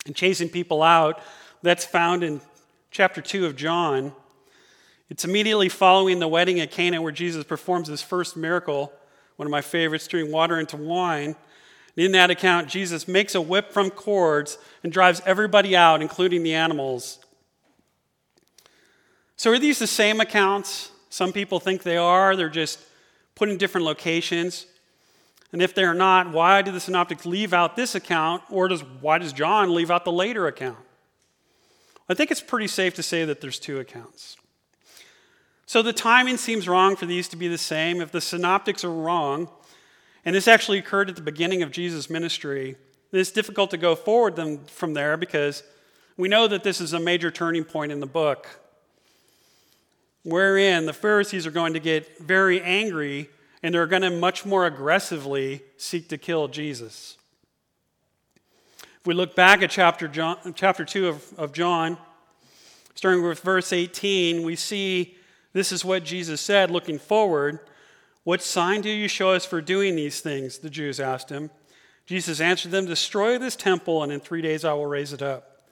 and 0.06 0.14
chasing 0.14 0.48
people 0.48 0.82
out. 0.82 1.20
That's 1.62 1.84
found 1.84 2.22
in 2.22 2.40
chapter 2.90 3.20
2 3.20 3.46
of 3.46 3.56
John. 3.56 4.12
It's 5.10 5.24
immediately 5.24 5.68
following 5.68 6.18
the 6.18 6.28
wedding 6.28 6.60
at 6.60 6.70
Cana 6.70 7.00
where 7.02 7.12
Jesus 7.12 7.44
performs 7.44 7.88
his 7.88 8.02
first 8.02 8.36
miracle, 8.36 8.92
one 9.36 9.46
of 9.46 9.50
my 9.50 9.60
favorites, 9.60 10.06
turning 10.06 10.30
water 10.30 10.60
into 10.60 10.76
wine. 10.76 11.34
And 11.96 12.04
in 12.04 12.12
that 12.12 12.30
account, 12.30 12.68
Jesus 12.68 13.08
makes 13.08 13.34
a 13.34 13.40
whip 13.40 13.72
from 13.72 13.90
cords 13.90 14.58
and 14.82 14.92
drives 14.92 15.20
everybody 15.26 15.74
out, 15.74 16.02
including 16.02 16.42
the 16.42 16.54
animals. 16.54 17.18
So, 19.36 19.52
are 19.52 19.58
these 19.58 19.78
the 19.78 19.86
same 19.86 20.20
accounts? 20.20 20.90
Some 21.10 21.32
people 21.32 21.58
think 21.58 21.82
they 21.82 21.96
are. 21.96 22.36
They're 22.36 22.48
just 22.48 22.80
put 23.34 23.48
in 23.48 23.56
different 23.56 23.84
locations. 23.84 24.66
And 25.52 25.62
if 25.62 25.74
they're 25.74 25.94
not, 25.94 26.30
why 26.32 26.60
do 26.60 26.70
the 26.70 26.80
synoptics 26.80 27.24
leave 27.24 27.54
out 27.54 27.74
this 27.74 27.94
account, 27.94 28.42
or 28.50 28.68
does, 28.68 28.82
why 29.00 29.18
does 29.18 29.32
John 29.32 29.74
leave 29.74 29.90
out 29.90 30.04
the 30.04 30.12
later 30.12 30.46
account? 30.46 30.76
I 32.08 32.14
think 32.14 32.30
it's 32.30 32.40
pretty 32.40 32.68
safe 32.68 32.94
to 32.94 33.02
say 33.02 33.24
that 33.24 33.40
there's 33.40 33.58
two 33.58 33.78
accounts. 33.78 34.36
So 35.66 35.82
the 35.82 35.92
timing 35.92 36.38
seems 36.38 36.66
wrong 36.66 36.96
for 36.96 37.04
these 37.04 37.28
to 37.28 37.36
be 37.36 37.48
the 37.48 37.58
same. 37.58 38.00
If 38.00 38.10
the 38.10 38.22
synoptics 38.22 38.84
are 38.84 38.90
wrong, 38.90 39.48
and 40.24 40.34
this 40.34 40.48
actually 40.48 40.78
occurred 40.78 41.10
at 41.10 41.16
the 41.16 41.22
beginning 41.22 41.62
of 41.62 41.70
Jesus' 41.70 42.08
ministry, 42.08 42.76
it's 43.12 43.30
difficult 43.30 43.70
to 43.70 43.76
go 43.76 43.94
forward 43.94 44.38
from 44.70 44.94
there 44.94 45.16
because 45.16 45.62
we 46.16 46.28
know 46.28 46.48
that 46.48 46.64
this 46.64 46.80
is 46.80 46.94
a 46.94 47.00
major 47.00 47.30
turning 47.30 47.64
point 47.64 47.92
in 47.92 48.00
the 48.00 48.06
book, 48.06 48.60
wherein 50.24 50.86
the 50.86 50.92
Pharisees 50.92 51.46
are 51.46 51.50
going 51.50 51.74
to 51.74 51.80
get 51.80 52.18
very 52.18 52.60
angry 52.62 53.28
and 53.62 53.74
they're 53.74 53.86
going 53.86 54.02
to 54.02 54.10
much 54.10 54.46
more 54.46 54.66
aggressively 54.66 55.62
seek 55.76 56.08
to 56.08 56.18
kill 56.18 56.48
Jesus. 56.48 57.18
We 59.08 59.14
look 59.14 59.34
back 59.34 59.62
at 59.62 59.70
chapter, 59.70 60.06
John, 60.06 60.36
chapter 60.54 60.84
2 60.84 61.08
of, 61.08 61.32
of 61.38 61.52
John, 61.54 61.96
starting 62.94 63.22
with 63.22 63.40
verse 63.40 63.72
18, 63.72 64.42
we 64.42 64.54
see 64.54 65.16
this 65.54 65.72
is 65.72 65.82
what 65.82 66.04
Jesus 66.04 66.42
said 66.42 66.70
looking 66.70 66.98
forward. 66.98 67.58
What 68.24 68.42
sign 68.42 68.82
do 68.82 68.90
you 68.90 69.08
show 69.08 69.30
us 69.30 69.46
for 69.46 69.62
doing 69.62 69.96
these 69.96 70.20
things? 70.20 70.58
The 70.58 70.68
Jews 70.68 71.00
asked 71.00 71.30
him. 71.30 71.50
Jesus 72.04 72.38
answered 72.38 72.70
them, 72.70 72.84
Destroy 72.84 73.38
this 73.38 73.56
temple, 73.56 74.02
and 74.02 74.12
in 74.12 74.20
three 74.20 74.42
days 74.42 74.62
I 74.62 74.74
will 74.74 74.84
raise 74.84 75.14
it 75.14 75.22
up. 75.22 75.62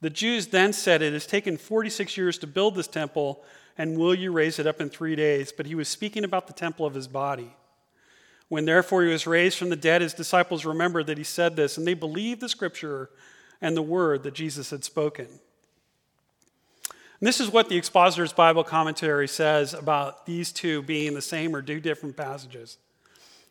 The 0.00 0.10
Jews 0.10 0.48
then 0.48 0.72
said, 0.72 1.00
It 1.00 1.12
has 1.12 1.28
taken 1.28 1.58
46 1.58 2.16
years 2.16 2.38
to 2.38 2.48
build 2.48 2.74
this 2.74 2.88
temple 2.88 3.44
and 3.78 3.98
will 3.98 4.16
you 4.16 4.32
raise 4.32 4.58
it 4.58 4.66
up 4.66 4.80
in 4.80 4.90
three 4.90 5.14
days? 5.14 5.52
But 5.52 5.66
he 5.66 5.76
was 5.76 5.88
speaking 5.88 6.24
about 6.24 6.48
the 6.48 6.52
temple 6.52 6.86
of 6.86 6.94
his 6.94 7.06
body. 7.06 7.54
When 8.50 8.64
therefore 8.64 9.04
he 9.04 9.12
was 9.12 9.28
raised 9.28 9.56
from 9.56 9.70
the 9.70 9.76
dead, 9.76 10.02
his 10.02 10.12
disciples 10.12 10.66
remembered 10.66 11.06
that 11.06 11.16
he 11.16 11.24
said 11.24 11.54
this, 11.54 11.78
and 11.78 11.86
they 11.86 11.94
believed 11.94 12.40
the 12.40 12.48
scripture 12.48 13.08
and 13.62 13.76
the 13.76 13.80
word 13.80 14.24
that 14.24 14.34
Jesus 14.34 14.70
had 14.70 14.82
spoken. 14.82 15.26
And 17.20 17.26
this 17.28 17.38
is 17.38 17.48
what 17.48 17.68
the 17.68 17.76
Expositor's 17.76 18.32
Bible 18.32 18.64
Commentary 18.64 19.28
says 19.28 19.72
about 19.72 20.26
these 20.26 20.50
two 20.50 20.82
being 20.82 21.14
the 21.14 21.22
same 21.22 21.54
or 21.54 21.62
two 21.62 21.78
different 21.78 22.16
passages. 22.16 22.78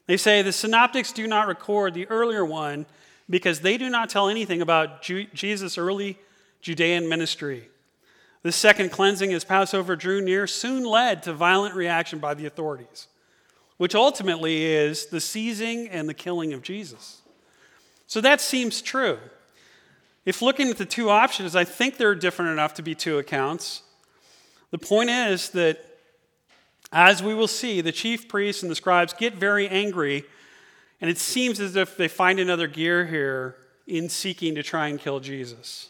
They 0.06 0.18
say 0.18 0.42
the 0.42 0.52
synoptics 0.52 1.14
do 1.14 1.28
not 1.28 1.48
record 1.48 1.94
the 1.94 2.08
earlier 2.08 2.44
one 2.44 2.86
because 3.30 3.62
they 3.62 3.78
do 3.78 3.90
not 3.90 4.10
tell 4.10 4.28
anything 4.28 4.62
about 4.62 5.02
Jesus' 5.02 5.78
early 5.78 6.18
Judean 6.60 7.08
ministry. 7.08 7.70
This 8.44 8.58
second 8.58 8.92
cleansing, 8.92 9.32
as 9.32 9.46
Passover 9.46 9.96
drew 9.96 10.20
near, 10.20 10.46
soon 10.46 10.84
led 10.84 11.24
to 11.24 11.32
violent 11.32 11.74
reaction 11.74 12.20
by 12.20 12.34
the 12.34 12.48
authorities, 12.48 13.08
which 13.80 13.96
ultimately 13.96 14.66
is 14.66 15.06
the 15.06 15.22
seizing 15.22 15.88
and 15.88 16.10
the 16.10 16.14
killing 16.14 16.52
of 16.52 16.62
Jesus. 16.62 17.22
So 18.08 18.20
that 18.20 18.42
seems 18.42 18.82
true. 18.82 19.18
If 20.26 20.42
looking 20.42 20.70
at 20.70 20.78
the 20.78 20.86
two 20.86 21.10
options, 21.10 21.56
I 21.56 21.64
think 21.64 21.96
they're 21.96 22.14
different 22.14 22.52
enough 22.52 22.74
to 22.74 22.82
be 22.82 22.94
two 22.94 23.20
accounts. 23.20 23.84
The 24.72 24.78
point 24.78 25.10
is 25.10 25.52
that, 25.52 25.80
as 26.92 27.24
we 27.24 27.34
will 27.34 27.48
see, 27.48 27.80
the 27.80 27.94
chief 27.94 28.28
priests 28.28 28.62
and 28.64 28.70
the 28.70 28.76
scribes 28.76 29.14
get 29.14 29.36
very 29.36 29.70
angry, 29.70 30.26
and 31.00 31.10
it 31.10 31.18
seems 31.18 31.62
as 31.62 31.78
if 31.78 31.96
they 31.96 32.10
find 32.10 32.38
another 32.38 32.68
gear 32.68 33.06
here 33.06 33.56
in 33.88 34.10
seeking 34.10 34.56
to 34.56 34.62
try 34.62 34.90
and 34.90 35.00
kill 35.00 35.22
Jesus. 35.22 35.88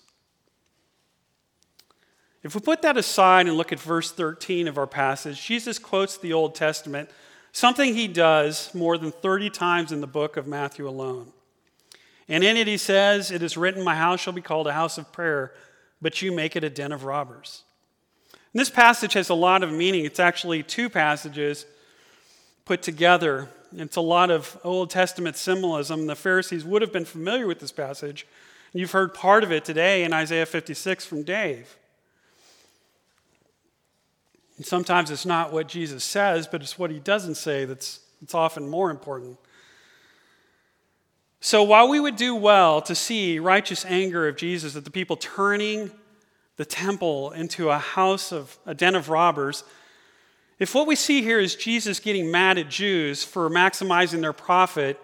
If 2.44 2.54
we 2.54 2.62
put 2.62 2.84
that 2.84 2.98
aside 2.98 3.48
and 3.48 3.58
look 3.58 3.72
at 3.72 3.80
verse 3.80 4.12
13 4.12 4.68
of 4.68 4.78
our 4.78 4.86
passage, 4.86 5.44
Jesus 5.44 5.80
quotes 5.80 6.20
the 6.20 6.34
Old 6.34 6.54
Testament, 6.54 7.10
something 7.52 7.94
he 7.94 8.08
does 8.08 8.74
more 8.74 8.98
than 8.98 9.12
30 9.12 9.50
times 9.50 9.92
in 9.92 10.02
the 10.02 10.08
book 10.08 10.38
of 10.38 10.48
Matthew 10.48 10.88
alone. 10.88 11.32
And 12.28 12.44
in 12.44 12.58
it 12.58 12.68
he 12.68 12.78
says, 12.78 13.32
It 13.32 13.42
is 13.42 13.58
written, 13.58 13.84
My 13.84 13.96
house 13.96 14.20
shall 14.20 14.34
be 14.34 14.42
called 14.42 14.68
a 14.68 14.74
house 14.74 14.98
of 14.98 15.12
prayer, 15.12 15.52
but 16.02 16.22
you 16.22 16.32
make 16.32 16.56
it 16.56 16.64
a 16.64 16.70
den 16.70 16.92
of 16.92 17.04
robbers. 17.04 17.64
And 18.32 18.60
this 18.60 18.70
passage 18.70 19.14
has 19.14 19.30
a 19.30 19.36
lot 19.36 19.64
of 19.64 19.72
meaning. 19.72 20.06
It's 20.06 20.20
actually 20.20 20.64
two 20.64 20.90
passages 20.90 21.66
put 22.66 22.82
together. 22.82 23.50
It's 23.76 23.96
a 23.96 24.02
lot 24.02 24.32
of 24.32 24.60
Old 24.64 24.90
Testament 24.92 25.36
symbolism. 25.36 26.08
The 26.08 26.16
Pharisees 26.16 26.64
would 26.66 26.82
have 26.82 26.94
been 26.94 27.06
familiar 27.06 27.48
with 27.48 27.60
this 27.60 27.72
passage. 27.72 28.28
You've 28.74 28.92
heard 28.92 29.16
part 29.16 29.44
of 29.44 29.52
it 29.52 29.66
today 29.66 30.04
in 30.04 30.14
Isaiah 30.14 30.46
56 30.46 31.06
from 31.06 31.24
Dave. 31.24 31.79
And 34.60 34.66
sometimes 34.66 35.10
it's 35.10 35.26
not 35.26 35.54
what 35.54 35.70
Jesus 35.70 36.04
says, 36.04 36.46
but 36.46 36.62
it's 36.62 36.78
what 36.78 36.92
he 36.92 37.00
doesn't 37.00 37.36
say 37.36 37.64
that's, 37.64 38.02
that's 38.20 38.36
often 38.36 38.68
more 38.68 38.92
important. 38.92 39.38
So 41.40 41.64
while 41.64 41.88
we 41.88 41.98
would 41.98 42.18
do 42.18 42.36
well 42.36 42.82
to 42.82 42.94
see 42.94 43.40
righteous 43.40 43.86
anger 43.86 44.28
of 44.28 44.36
Jesus 44.36 44.76
at 44.76 44.84
the 44.84 44.92
people 44.92 45.16
turning 45.16 45.92
the 46.58 46.66
temple 46.66 47.32
into 47.32 47.70
a 47.70 47.78
house 47.78 48.34
of 48.34 48.60
a 48.66 48.76
den 48.76 48.96
of 48.96 49.08
robbers, 49.08 49.64
if 50.60 50.76
what 50.76 50.88
we 50.88 50.96
see 50.98 51.22
here 51.22 51.40
is 51.40 51.56
Jesus 51.56 52.02
getting 52.02 52.30
mad 52.30 52.58
at 52.58 52.68
Jews 52.68 53.24
for 53.24 53.50
maximizing 53.50 54.20
their 54.20 54.34
profit, 54.34 55.00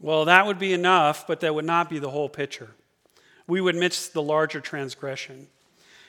well, 0.00 0.26
that 0.26 0.44
would 0.44 0.58
be 0.58 0.74
enough, 0.74 1.26
but 1.26 1.40
that 1.40 1.54
would 1.54 1.64
not 1.64 1.88
be 1.88 1.98
the 1.98 2.10
whole 2.10 2.28
picture. 2.28 2.68
We 3.46 3.62
would 3.62 3.74
miss 3.74 4.08
the 4.08 4.20
larger 4.20 4.60
transgression. 4.60 5.46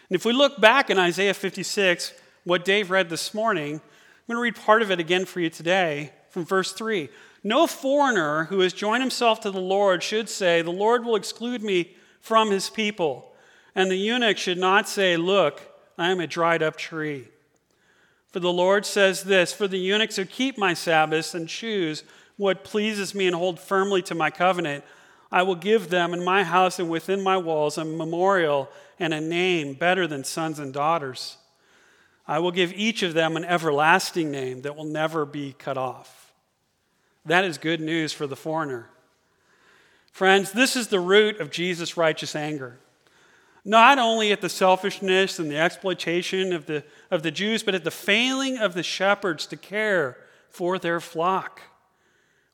And 0.10 0.16
if 0.18 0.26
we 0.26 0.34
look 0.34 0.60
back 0.60 0.90
in 0.90 1.00
Isaiah 1.00 1.34
56, 1.34 2.12
what 2.44 2.66
Dave 2.66 2.92
read 2.92 3.10
this 3.10 3.34
morning, 3.34 3.76
I'm 3.76 3.82
going 4.28 4.38
to 4.38 4.42
read 4.42 4.56
part 4.56 4.82
of 4.82 4.92
it 4.92 5.00
again 5.00 5.26
for 5.26 5.40
you 5.40 5.50
today 5.50 6.12
from 6.30 6.46
verse 6.46 6.72
3. 6.74 7.10
No 7.44 7.68
foreigner 7.68 8.46
who 8.46 8.60
has 8.60 8.74
joined 8.74 9.04
himself 9.04 9.42
to 9.42 9.52
the 9.52 9.62
Lord 9.62 10.02
should 10.02 10.30
say, 10.30 10.62
The 10.62 10.72
Lord 10.72 11.06
will 11.06 11.16
exclude 11.16 11.62
me 11.62 11.96
from 12.22 12.52
his 12.52 12.70
people. 12.70 13.34
And 13.76 13.90
the 13.90 13.98
eunuch 13.98 14.38
should 14.38 14.58
not 14.58 14.88
say, 14.88 15.18
Look, 15.18 15.62
I 15.98 16.12
am 16.12 16.20
a 16.20 16.28
dried 16.28 16.64
up 16.64 16.78
tree. 16.78 17.28
For 18.30 18.40
the 18.40 18.54
Lord 18.54 18.86
says 18.86 19.24
this 19.24 19.54
For 19.54 19.68
the 19.68 19.78
eunuchs 19.78 20.16
who 20.16 20.26
keep 20.26 20.58
my 20.58 20.74
Sabbaths 20.74 21.36
and 21.36 21.48
choose 21.48 22.04
what 22.38 22.64
pleases 22.64 23.14
me 23.14 23.28
and 23.28 23.36
hold 23.36 23.60
firmly 23.60 24.02
to 24.04 24.16
my 24.16 24.32
covenant, 24.32 24.84
I 25.32 25.44
will 25.44 25.56
give 25.56 25.90
them 25.90 26.14
in 26.14 26.24
my 26.24 26.44
house 26.44 26.80
and 26.80 26.90
within 26.90 27.22
my 27.22 27.38
walls 27.38 27.78
a 27.78 27.86
memorial 27.86 28.70
and 29.00 29.14
a 29.14 29.22
name 29.22 29.74
better 29.74 30.08
than 30.08 30.24
sons 30.24 30.60
and 30.60 30.74
daughters. 30.74 31.38
I 32.26 32.40
will 32.40 32.52
give 32.52 32.74
each 32.74 33.04
of 33.04 33.14
them 33.14 33.36
an 33.36 33.44
everlasting 33.44 34.32
name 34.32 34.62
that 34.62 34.76
will 34.76 34.86
never 34.86 35.26
be 35.26 35.54
cut 35.54 35.78
off. 35.78 36.34
That 37.26 37.46
is 37.46 37.58
good 37.58 37.82
news 37.82 38.14
for 38.14 38.28
the 38.28 38.36
foreigner. 38.36 38.90
Friends, 40.12 40.52
this 40.52 40.76
is 40.76 40.88
the 40.88 41.00
root 41.00 41.40
of 41.40 41.52
Jesus' 41.52 41.98
righteous 41.98 42.36
anger. 42.36 42.78
Not 43.66 43.98
only 43.98 44.32
at 44.32 44.42
the 44.42 44.50
selfishness 44.50 45.40
and 45.40 45.50
the 45.50 45.58
exploitation 45.58 46.54
of 46.54 46.66
the, 46.66 46.84
of 47.10 47.24
the 47.24 47.32
Jews, 47.32 47.64
but 47.64 47.76
at 47.76 47.84
the 47.84 47.92
failing 47.92 48.58
of 48.58 48.74
the 48.74 48.84
shepherds 48.84 49.46
to 49.48 49.58
care 49.58 50.18
for 50.50 50.78
their 50.78 51.00
flock, 51.00 51.62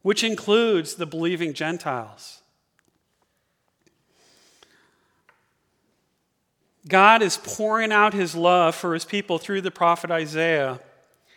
which 0.04 0.24
includes 0.24 0.96
the 0.96 1.06
believing 1.06 1.54
Gentiles. 1.54 2.42
God 6.90 7.22
is 7.22 7.38
pouring 7.38 7.92
out 7.92 8.14
his 8.14 8.36
love 8.36 8.76
for 8.76 8.94
his 8.94 9.06
people 9.06 9.38
through 9.38 9.62
the 9.62 9.72
prophet 9.72 10.12
Isaiah, 10.12 10.80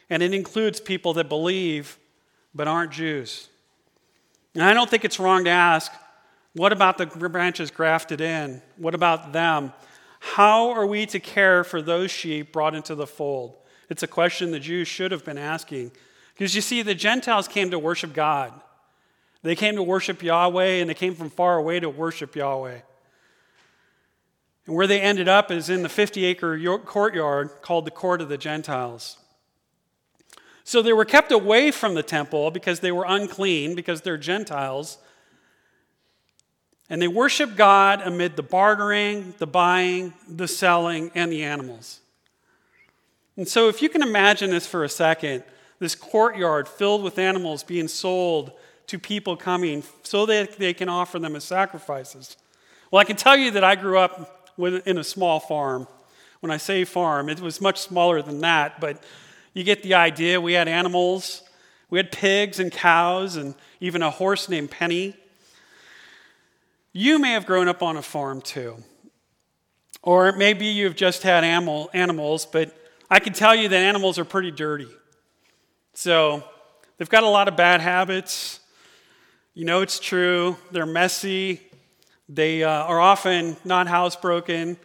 and 0.09 0.23
it 0.23 0.35
includes 0.35 0.81
people 0.81 1.13
that 1.15 1.29
believe 1.29 1.99
but 2.55 2.67
aren't 2.67 2.91
Jews. 2.91 3.49
And 4.55 4.65
I 4.65 4.75
don't 4.75 4.91
think 4.91 5.05
it's 5.05 5.21
wrong 5.21 5.45
to 5.45 5.51
ask 5.51 5.93
what 6.55 6.73
about 6.73 6.99
the 6.99 7.07
branches 7.07 7.71
grafted 7.71 8.21
in? 8.21 8.61
What 8.77 8.95
about 8.95 9.33
them? 9.33 9.73
How 10.21 10.71
are 10.71 10.87
we 10.87 11.07
to 11.07 11.19
care 11.19 11.65
for 11.65 11.81
those 11.81 12.11
sheep 12.11 12.53
brought 12.53 12.75
into 12.75 12.95
the 12.95 13.07
fold? 13.07 13.57
It's 13.89 14.03
a 14.03 14.07
question 14.07 14.51
the 14.51 14.61
Jews 14.61 14.87
should 14.87 15.13
have 15.13 15.25
been 15.25 15.39
asking. 15.39 15.93
Because 16.35 16.55
you 16.55 16.61
see, 16.61 16.83
the 16.83 16.95
Gentiles 16.95 17.49
came 17.49 17.71
to 17.71 17.79
worship 17.79 18.13
God. 18.13 18.53
They 19.43 19.57
came 19.57 19.77
to 19.77 19.83
worship 19.83 20.23
Yahweh, 20.23 20.81
and 20.81 20.91
they 20.91 20.95
came 20.95 21.15
from 21.15 21.31
far 21.31 21.57
away 21.57 21.81
to 21.81 21.89
worship 21.89 22.37
Yahweh. 22.37 22.81
And 24.67 24.77
where 24.77 24.87
they 24.87 25.01
ended 25.01 25.29
up 25.29 25.51
is 25.51 25.69
in 25.69 25.83
the 25.83 25.89
50 25.89 26.25
acre 26.25 26.79
courtyard 26.79 27.51
called 27.63 27.85
the 27.85 27.91
Court 27.91 28.21
of 28.21 28.29
the 28.29 28.39
Gentiles. 28.39 29.19
So 30.65 30.83
they 30.83 30.93
were 30.93 31.05
kept 31.05 31.33
away 31.33 31.71
from 31.71 31.95
the 31.95 32.03
temple 32.03 32.51
because 32.51 32.81
they 32.81 32.93
were 32.93 33.05
unclean, 33.07 33.75
because 33.75 34.03
they're 34.03 34.17
Gentiles. 34.17 34.99
And 36.89 37.03
they 37.03 37.09
worship 37.09 37.57
God 37.57 38.01
amid 38.03 38.37
the 38.37 38.43
bartering, 38.43 39.35
the 39.39 39.47
buying, 39.47 40.15
the 40.29 40.47
selling, 40.47 41.11
and 41.15 41.33
the 41.33 41.43
animals. 41.43 42.01
And 43.37 43.49
so, 43.49 43.69
if 43.69 43.81
you 43.81 43.89
can 43.89 44.03
imagine 44.03 44.51
this 44.51 44.67
for 44.67 44.85
a 44.85 44.89
second, 44.89 45.43
this 45.79 45.95
courtyard 45.95 46.69
filled 46.69 47.03
with 47.03 47.19
animals 47.19 47.65
being 47.65 47.89
sold 47.89 48.53
to 48.89 48.99
people 48.99 49.37
coming 49.37 49.83
so 50.03 50.27
that 50.27 50.59
they 50.59 50.75
can 50.75 50.89
offer 50.89 51.19
them 51.19 51.35
as 51.35 51.45
sacrifices. 51.45 52.37
Well, 52.91 53.01
I 53.01 53.05
can 53.05 53.17
tell 53.17 53.37
you 53.37 53.51
that 53.53 53.65
I 53.65 53.75
grew 53.75 53.99
up 53.99 54.42
in 54.65 54.99
a 54.99 55.05
small 55.05 55.41
farm. 55.41 55.87
When 56.41 56.51
I 56.51 56.57
say 56.57 56.85
farm, 56.85 57.29
it 57.29 57.41
was 57.41 57.61
much 57.61 57.81
smaller 57.81 58.21
than 58.23 58.41
that, 58.41 58.81
but 58.81 59.03
you 59.55 59.65
get 59.65 59.83
the 59.83 59.95
idea. 59.95 60.41
We 60.41 60.55
had 60.55 60.69
animals, 60.69 61.43
we 61.91 61.99
had 61.99 62.11
pigs 62.11 62.59
and 62.59 62.73
cows, 62.73 63.37
and 63.37 63.55
even 63.81 64.03
a 64.03 64.11
horse 64.11 64.49
named 64.49 64.71
Penny. 64.71 65.15
You 66.93 67.19
may 67.19 67.33
have 67.33 67.47
grown 67.47 67.69
up 67.69 67.83
on 67.83 67.97
a 67.97 68.03
farm 68.03 68.41
too. 68.41 68.83
Or 70.03 70.33
maybe 70.33 70.67
you've 70.67 70.97
just 70.97 71.23
had 71.23 71.45
animal, 71.45 71.89
animals, 71.95 72.45
but 72.45 72.77
I 73.09 73.21
can 73.21 73.33
tell 73.33 73.55
you 73.55 73.69
that 73.69 73.77
animals 73.77 74.19
are 74.19 74.25
pretty 74.25 74.51
dirty. 74.51 74.89
So 75.95 76.43
they've 76.97 77.09
got 77.09 77.23
a 77.23 77.29
lot 77.29 77.47
of 77.47 77.57
bad 77.57 77.81
habits. 77.81 78.61
You 79.55 79.65
know 79.65 79.83
it's 79.83 80.01
true. 80.01 80.57
They're 80.71 80.87
messy. 80.87 81.61
They 82.35 82.65
uh, 82.65 82.71
are 82.71 82.99
often 82.99 83.59
not 83.63 83.89
housebroken. 83.89 84.79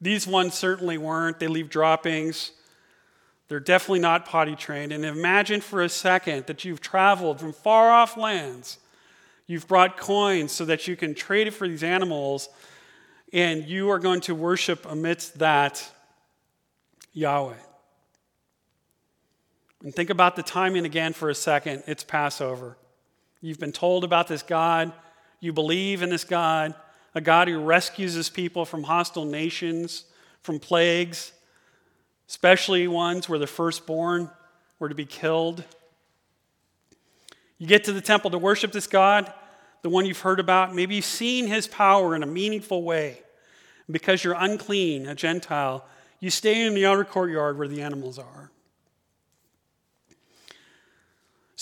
These 0.00 0.26
ones 0.26 0.54
certainly 0.54 0.96
weren't. 0.96 1.38
They 1.38 1.48
leave 1.48 1.68
droppings. 1.68 2.52
They're 3.48 3.60
definitely 3.60 4.00
not 4.00 4.24
potty 4.24 4.56
trained. 4.56 4.90
And 4.90 5.04
imagine 5.04 5.60
for 5.60 5.82
a 5.82 5.88
second 5.90 6.46
that 6.46 6.64
you've 6.64 6.80
traveled 6.80 7.40
from 7.40 7.52
far 7.52 7.90
off 7.90 8.16
lands. 8.16 8.78
You've 9.46 9.68
brought 9.68 9.98
coins 9.98 10.52
so 10.52 10.64
that 10.64 10.88
you 10.88 10.96
can 10.96 11.14
trade 11.14 11.46
it 11.46 11.50
for 11.50 11.68
these 11.68 11.82
animals, 11.82 12.48
and 13.34 13.64
you 13.66 13.90
are 13.90 13.98
going 13.98 14.22
to 14.22 14.34
worship 14.34 14.86
amidst 14.88 15.40
that 15.40 15.86
Yahweh. 17.12 17.52
And 19.82 19.94
think 19.94 20.08
about 20.08 20.36
the 20.36 20.42
timing 20.42 20.86
again 20.86 21.12
for 21.12 21.28
a 21.28 21.34
second. 21.34 21.82
It's 21.86 22.02
Passover. 22.02 22.78
You've 23.42 23.60
been 23.60 23.72
told 23.72 24.04
about 24.04 24.28
this 24.28 24.42
God, 24.42 24.90
you 25.40 25.52
believe 25.52 26.00
in 26.00 26.08
this 26.08 26.24
God, 26.24 26.74
a 27.14 27.20
God 27.20 27.48
who 27.48 27.60
rescues 27.60 28.14
his 28.14 28.28
people 28.28 28.64
from 28.64 28.82
hostile 28.82 29.24
nations, 29.24 30.04
from 30.42 30.58
plagues, 30.58 31.32
especially 32.28 32.88
ones 32.88 33.28
where 33.28 33.38
the 33.38 33.46
firstborn 33.46 34.30
were 34.78 34.88
to 34.88 34.94
be 34.94 35.06
killed. 35.06 35.64
You 37.58 37.66
get 37.66 37.84
to 37.84 37.92
the 37.92 38.00
temple 38.00 38.30
to 38.32 38.38
worship 38.38 38.72
this 38.72 38.86
God, 38.86 39.32
the 39.82 39.88
one 39.88 40.06
you've 40.06 40.20
heard 40.20 40.40
about. 40.40 40.74
Maybe 40.74 40.96
you've 40.96 41.04
seen 41.04 41.46
his 41.46 41.66
power 41.66 42.16
in 42.16 42.22
a 42.22 42.26
meaningful 42.26 42.82
way. 42.82 43.20
because 43.90 44.24
you're 44.24 44.36
unclean, 44.38 45.06
a 45.06 45.14
Gentile, 45.14 45.84
you 46.20 46.30
stay 46.30 46.66
in 46.66 46.74
the 46.74 46.86
outer 46.86 47.04
courtyard 47.04 47.58
where 47.58 47.68
the 47.68 47.82
animals 47.82 48.18
are. 48.18 48.50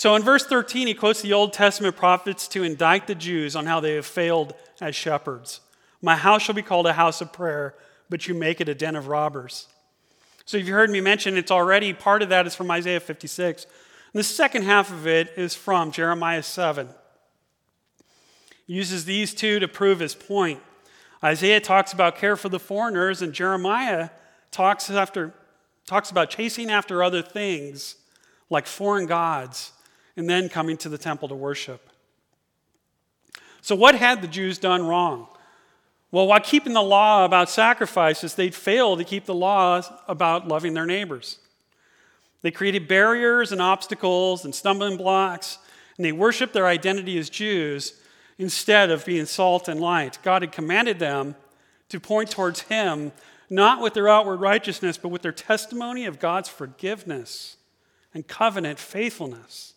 So 0.03 0.17
in 0.17 0.21
verse 0.21 0.45
13, 0.45 0.87
he 0.87 0.93
quotes 0.93 1.21
the 1.21 1.31
Old 1.31 1.53
Testament 1.53 1.95
prophets 1.95 2.49
to 2.49 2.63
indict 2.63 3.07
the 3.07 3.15
Jews 3.15 3.55
on 3.55 3.65
how 3.65 3.79
they 3.79 3.95
have 3.95 4.05
failed 4.05 4.53
as 4.81 4.97
shepherds. 4.97 5.61
My 6.01 6.17
house 6.17 6.41
shall 6.41 6.55
be 6.55 6.61
called 6.61 6.87
a 6.87 6.91
house 6.91 7.21
of 7.21 7.31
prayer, 7.31 7.73
but 8.09 8.27
you 8.27 8.33
make 8.33 8.59
it 8.59 8.67
a 8.67 8.75
den 8.75 8.97
of 8.97 9.07
robbers. 9.07 9.69
So 10.43 10.57
if 10.57 10.67
you 10.67 10.73
heard 10.73 10.89
me 10.89 10.99
mention 10.99 11.37
it's 11.37 11.51
already, 11.51 11.93
part 11.93 12.21
of 12.21 12.27
that 12.27 12.45
is 12.45 12.53
from 12.53 12.69
Isaiah 12.69 12.99
56. 12.99 13.63
And 13.63 14.19
the 14.19 14.25
second 14.25 14.63
half 14.63 14.91
of 14.91 15.07
it 15.07 15.31
is 15.37 15.55
from 15.55 15.89
Jeremiah 15.89 16.43
7. 16.43 16.89
He 18.67 18.73
uses 18.73 19.05
these 19.05 19.33
two 19.33 19.57
to 19.59 19.69
prove 19.69 20.01
his 20.01 20.15
point. 20.15 20.59
Isaiah 21.23 21.61
talks 21.61 21.93
about 21.93 22.17
care 22.17 22.35
for 22.35 22.49
the 22.49 22.59
foreigners, 22.59 23.21
and 23.21 23.31
Jeremiah 23.31 24.09
talks, 24.51 24.89
after, 24.89 25.33
talks 25.87 26.11
about 26.11 26.29
chasing 26.29 26.69
after 26.69 27.01
other 27.01 27.21
things 27.21 27.95
like 28.49 28.67
foreign 28.67 29.05
gods 29.05 29.71
and 30.15 30.29
then 30.29 30.49
coming 30.49 30.77
to 30.77 30.89
the 30.89 30.97
temple 30.97 31.27
to 31.27 31.35
worship. 31.35 31.89
So, 33.61 33.75
what 33.75 33.95
had 33.95 34.21
the 34.21 34.27
Jews 34.27 34.57
done 34.57 34.85
wrong? 34.85 35.27
Well, 36.11 36.27
while 36.27 36.41
keeping 36.41 36.73
the 36.73 36.81
law 36.81 37.25
about 37.25 37.49
sacrifices, 37.49 38.35
they'd 38.35 38.53
failed 38.53 38.99
to 38.99 39.05
keep 39.05 39.25
the 39.25 39.33
laws 39.33 39.89
about 40.07 40.47
loving 40.47 40.73
their 40.75 40.85
neighbors. 40.85 41.39
They 42.43 42.51
created 42.51 42.87
barriers 42.87 43.51
and 43.51 43.61
obstacles 43.61 44.45
and 44.45 44.53
stumbling 44.53 44.97
blocks, 44.97 45.57
and 45.97 46.05
they 46.05 46.11
worshiped 46.11 46.53
their 46.53 46.67
identity 46.67 47.17
as 47.17 47.29
Jews 47.29 47.99
instead 48.37 48.91
of 48.91 49.05
being 49.05 49.25
salt 49.25 49.67
and 49.67 49.79
light. 49.79 50.19
God 50.21 50.41
had 50.41 50.51
commanded 50.51 50.99
them 50.99 51.35
to 51.89 51.99
point 51.99 52.29
towards 52.29 52.61
Him, 52.61 53.11
not 53.49 53.81
with 53.81 53.93
their 53.93 54.09
outward 54.09 54.37
righteousness, 54.37 54.97
but 54.97 55.09
with 55.09 55.21
their 55.21 55.31
testimony 55.31 56.05
of 56.05 56.19
God's 56.19 56.49
forgiveness 56.49 57.57
and 58.13 58.27
covenant 58.27 58.77
faithfulness. 58.77 59.72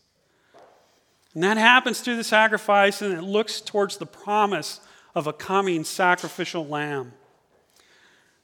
And 1.36 1.42
that 1.42 1.58
happens 1.58 2.00
through 2.00 2.16
the 2.16 2.24
sacrifice, 2.24 3.02
and 3.02 3.12
it 3.12 3.20
looks 3.20 3.60
towards 3.60 3.98
the 3.98 4.06
promise 4.06 4.80
of 5.14 5.26
a 5.26 5.34
coming 5.34 5.84
sacrificial 5.84 6.66
lamb. 6.66 7.12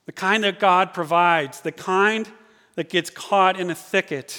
The 0.05 0.13
kind 0.13 0.45
that 0.45 0.61
God 0.61 0.93
provides, 0.93 1.63
the 1.63 1.73
kind 1.73 2.29
that 2.75 2.91
gets 2.91 3.09
caught 3.09 3.59
in 3.59 3.71
a 3.71 3.75
thicket, 3.75 4.39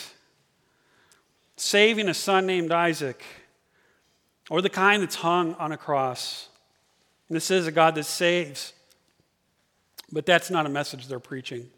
saving 1.56 2.08
a 2.08 2.14
son 2.14 2.46
named 2.46 2.72
Isaac, 2.72 3.24
or 4.52 4.62
the 4.62 4.70
kind 4.70 5.02
that's 5.02 5.16
hung 5.16 5.56
on 5.56 5.72
a 5.72 5.78
cross. 5.78 6.48
And 7.30 7.36
this 7.36 7.50
is 7.50 7.66
a 7.66 7.72
God 7.72 7.96
that 7.96 8.04
saves, 8.04 8.74
but 10.12 10.28
that's 10.28 10.52
not 10.52 10.68
a 10.68 10.70
message 10.70 11.08
they're 11.08 11.20
preaching. 11.20 11.72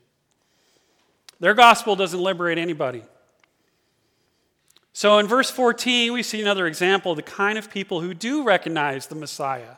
Their 1.39 1.53
gospel 1.53 1.95
doesn't 1.95 2.19
liberate 2.19 2.57
anybody. 2.57 3.03
So 4.97 5.17
in 5.17 5.27
verse 5.27 5.51
14, 5.51 6.13
we 6.13 6.23
see 6.23 6.39
another 6.39 6.67
example 6.67 7.11
of 7.11 7.17
the 7.17 7.21
kind 7.21 7.57
of 7.57 7.69
people 7.69 7.99
who 7.99 8.13
do 8.13 8.45
recognize 8.45 9.07
the 9.07 9.15
Messiah 9.15 9.75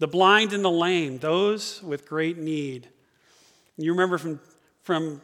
the 0.00 0.08
blind 0.08 0.52
and 0.52 0.64
the 0.64 0.70
lame, 0.70 1.18
those 1.18 1.80
with 1.84 2.08
great 2.08 2.36
need. 2.36 2.88
You 3.76 3.92
remember 3.92 4.18
from, 4.18 4.40
from 4.82 5.20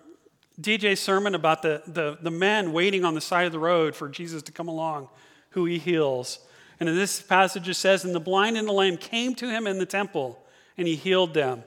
DJ's 0.61 1.01
sermon 1.01 1.35
about 1.35 1.63
the, 1.63 1.83
the, 1.89 2.19
the 2.23 2.31
men 2.31 2.73
waiting 2.73 3.05
on 3.05 3.15
the 3.15 3.21
side 3.21 3.47
of 3.47 3.53
the 3.53 3.59
road 3.59 3.97
for 3.97 4.09
Jesus 4.09 4.45
to 4.45 4.53
come 4.53 4.69
along 4.69 5.09
who 5.51 5.65
he 5.65 5.79
heals. 5.79 6.39
And 6.79 6.89
in 6.89 6.95
this 6.95 7.21
passage 7.21 7.69
it 7.69 7.75
says, 7.75 8.05
And 8.05 8.15
the 8.15 8.21
blind 8.21 8.57
and 8.57 8.69
the 8.69 8.73
lame 8.73 8.97
came 8.97 9.35
to 9.35 9.51
him 9.51 9.67
in 9.67 9.81
the 9.81 9.87
temple, 9.87 10.39
and 10.77 10.87
he 10.87 10.95
healed 10.95 11.35
them. 11.35 11.65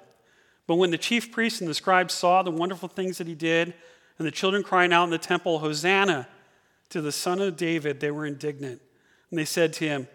But 0.66 0.76
when 0.76 0.92
the 0.92 0.98
chief 0.98 1.30
priests 1.34 1.60
and 1.60 1.70
the 1.70 1.74
scribes 1.74 2.14
saw 2.14 2.42
the 2.42 2.52
wonderful 2.52 2.88
things 2.88 3.18
that 3.18 3.28
he 3.28 3.36
did, 3.36 3.74
and 4.18 4.26
the 4.26 4.32
children 4.32 4.64
crying 4.64 4.94
out 4.94 5.04
in 5.04 5.10
the 5.10 5.18
temple, 5.18 5.60
Hosanna 5.60 6.30
to 6.92 7.02
the 7.02 7.12
Son 7.12 7.42
of 7.42 7.58
David, 7.58 8.00
they 8.00 8.12
were 8.12 8.26
indignant. 8.26 8.82
And 9.30 9.40
they 9.40 9.46
said 9.46 9.74
to 9.74 9.86
him, 9.86 10.08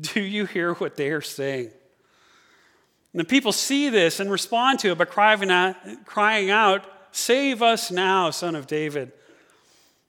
Do 0.00 0.20
you 0.20 0.46
hear 0.46 0.74
what 0.74 0.96
they 0.96 1.10
are 1.10 1.20
saying? 1.20 1.70
And 3.12 3.20
the 3.20 3.24
people 3.24 3.52
see 3.52 3.88
this 3.88 4.20
and 4.20 4.30
respond 4.30 4.78
to 4.80 4.90
it 4.90 4.98
by 4.98 5.04
crying 5.04 5.50
out, 5.50 5.76
crying 6.04 6.50
out, 6.50 6.84
Save 7.12 7.62
us 7.62 7.90
now, 7.90 8.30
Son 8.30 8.54
of 8.54 8.66
David. 8.66 9.12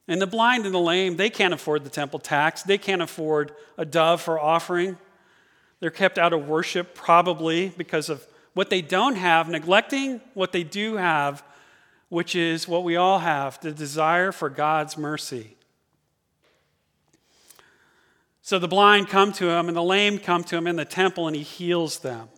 And 0.09 0.21
the 0.21 0.27
blind 0.27 0.65
and 0.65 0.73
the 0.73 0.79
lame, 0.79 1.17
they 1.17 1.29
can't 1.29 1.53
afford 1.53 1.83
the 1.83 1.89
temple 1.89 2.19
tax. 2.19 2.63
They 2.63 2.77
can't 2.77 3.01
afford 3.01 3.53
a 3.77 3.85
dove 3.85 4.21
for 4.21 4.39
offering. 4.39 4.97
They're 5.79 5.89
kept 5.89 6.17
out 6.17 6.33
of 6.33 6.47
worship 6.47 6.95
probably 6.95 7.69
because 7.77 8.09
of 8.09 8.25
what 8.53 8.69
they 8.69 8.81
don't 8.81 9.15
have, 9.15 9.49
neglecting 9.49 10.21
what 10.33 10.51
they 10.51 10.63
do 10.63 10.95
have, 10.95 11.43
which 12.09 12.35
is 12.35 12.67
what 12.67 12.83
we 12.83 12.95
all 12.95 13.19
have 13.19 13.59
the 13.61 13.71
desire 13.71 14.31
for 14.31 14.49
God's 14.49 14.97
mercy. 14.97 15.56
So 18.47 18.59
the 18.59 18.67
blind 18.69 19.09
come 19.09 19.33
to 19.33 19.49
him, 19.49 19.67
and 19.67 19.75
the 19.75 19.83
lame 19.83 20.19
come 20.19 20.41
to 20.45 20.55
him 20.55 20.67
in 20.67 20.77
the 20.77 20.85
temple, 20.85 21.27
and 21.27 21.35
he 21.35 21.43
heals 21.43 21.99
them. 21.99 22.29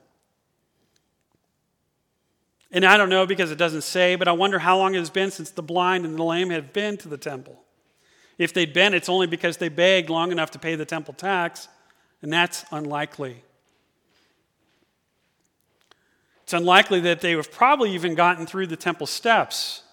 And 2.71 2.83
I 2.83 2.97
don't 2.97 3.09
know 3.09 3.27
because 3.27 3.51
it 3.51 3.59
doesn't 3.59 3.83
say, 3.83 4.15
but 4.15 4.27
I 4.27 4.31
wonder 4.31 4.57
how 4.57 4.75
long 4.75 4.95
it 4.95 4.97
has 4.97 5.11
been 5.11 5.29
since 5.29 5.51
the 5.51 5.61
blind 5.61 6.05
and 6.05 6.17
the 6.17 6.23
lame 6.23 6.49
have 6.49 6.73
been 6.73 6.97
to 6.97 7.07
the 7.07 7.17
temple. 7.19 7.61
If 8.39 8.55
they'd 8.55 8.73
been, 8.73 8.95
it's 8.95 9.07
only 9.07 9.27
because 9.27 9.57
they 9.57 9.69
begged 9.69 10.09
long 10.09 10.31
enough 10.31 10.49
to 10.49 10.57
pay 10.57 10.73
the 10.73 10.83
temple 10.83 11.13
tax, 11.13 11.67
and 12.23 12.33
that's 12.33 12.65
unlikely. 12.71 13.43
It's 16.41 16.53
unlikely 16.53 17.01
that 17.01 17.21
they 17.21 17.33
have 17.33 17.51
probably 17.51 17.93
even 17.93 18.15
gotten 18.15 18.47
through 18.47 18.65
the 18.65 18.75
temple 18.75 19.05
steps. 19.05 19.83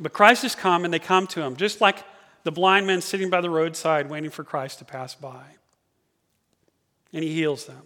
But 0.00 0.14
Christ 0.14 0.40
has 0.40 0.54
come 0.54 0.86
and 0.86 0.94
they 0.94 0.98
come 0.98 1.26
to 1.26 1.42
him, 1.42 1.54
just 1.54 1.82
like 1.82 2.02
the 2.44 2.52
blind 2.52 2.86
men 2.86 3.00
sitting 3.00 3.30
by 3.30 3.40
the 3.40 3.50
roadside 3.50 4.08
waiting 4.08 4.30
for 4.30 4.44
Christ 4.44 4.78
to 4.78 4.84
pass 4.84 5.14
by. 5.14 5.42
And 7.12 7.24
he 7.24 7.32
heals 7.32 7.66
them. 7.66 7.82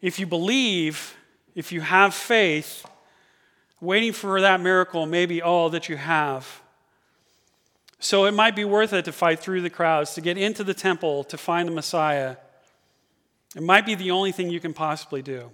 If 0.00 0.18
you 0.18 0.26
believe, 0.26 1.16
if 1.54 1.70
you 1.70 1.80
have 1.80 2.12
faith, 2.12 2.84
waiting 3.80 4.12
for 4.12 4.40
that 4.40 4.60
miracle 4.60 5.06
may 5.06 5.26
be 5.26 5.40
all 5.40 5.70
that 5.70 5.88
you 5.88 5.96
have. 5.96 6.60
So 8.00 8.24
it 8.24 8.32
might 8.32 8.56
be 8.56 8.64
worth 8.64 8.92
it 8.92 9.04
to 9.04 9.12
fight 9.12 9.38
through 9.38 9.60
the 9.60 9.70
crowds, 9.70 10.14
to 10.14 10.20
get 10.20 10.36
into 10.36 10.64
the 10.64 10.74
temple 10.74 11.22
to 11.24 11.38
find 11.38 11.68
the 11.68 11.72
Messiah. 11.72 12.36
It 13.54 13.62
might 13.62 13.86
be 13.86 13.94
the 13.94 14.10
only 14.10 14.32
thing 14.32 14.50
you 14.50 14.58
can 14.58 14.74
possibly 14.74 15.22
do. 15.22 15.52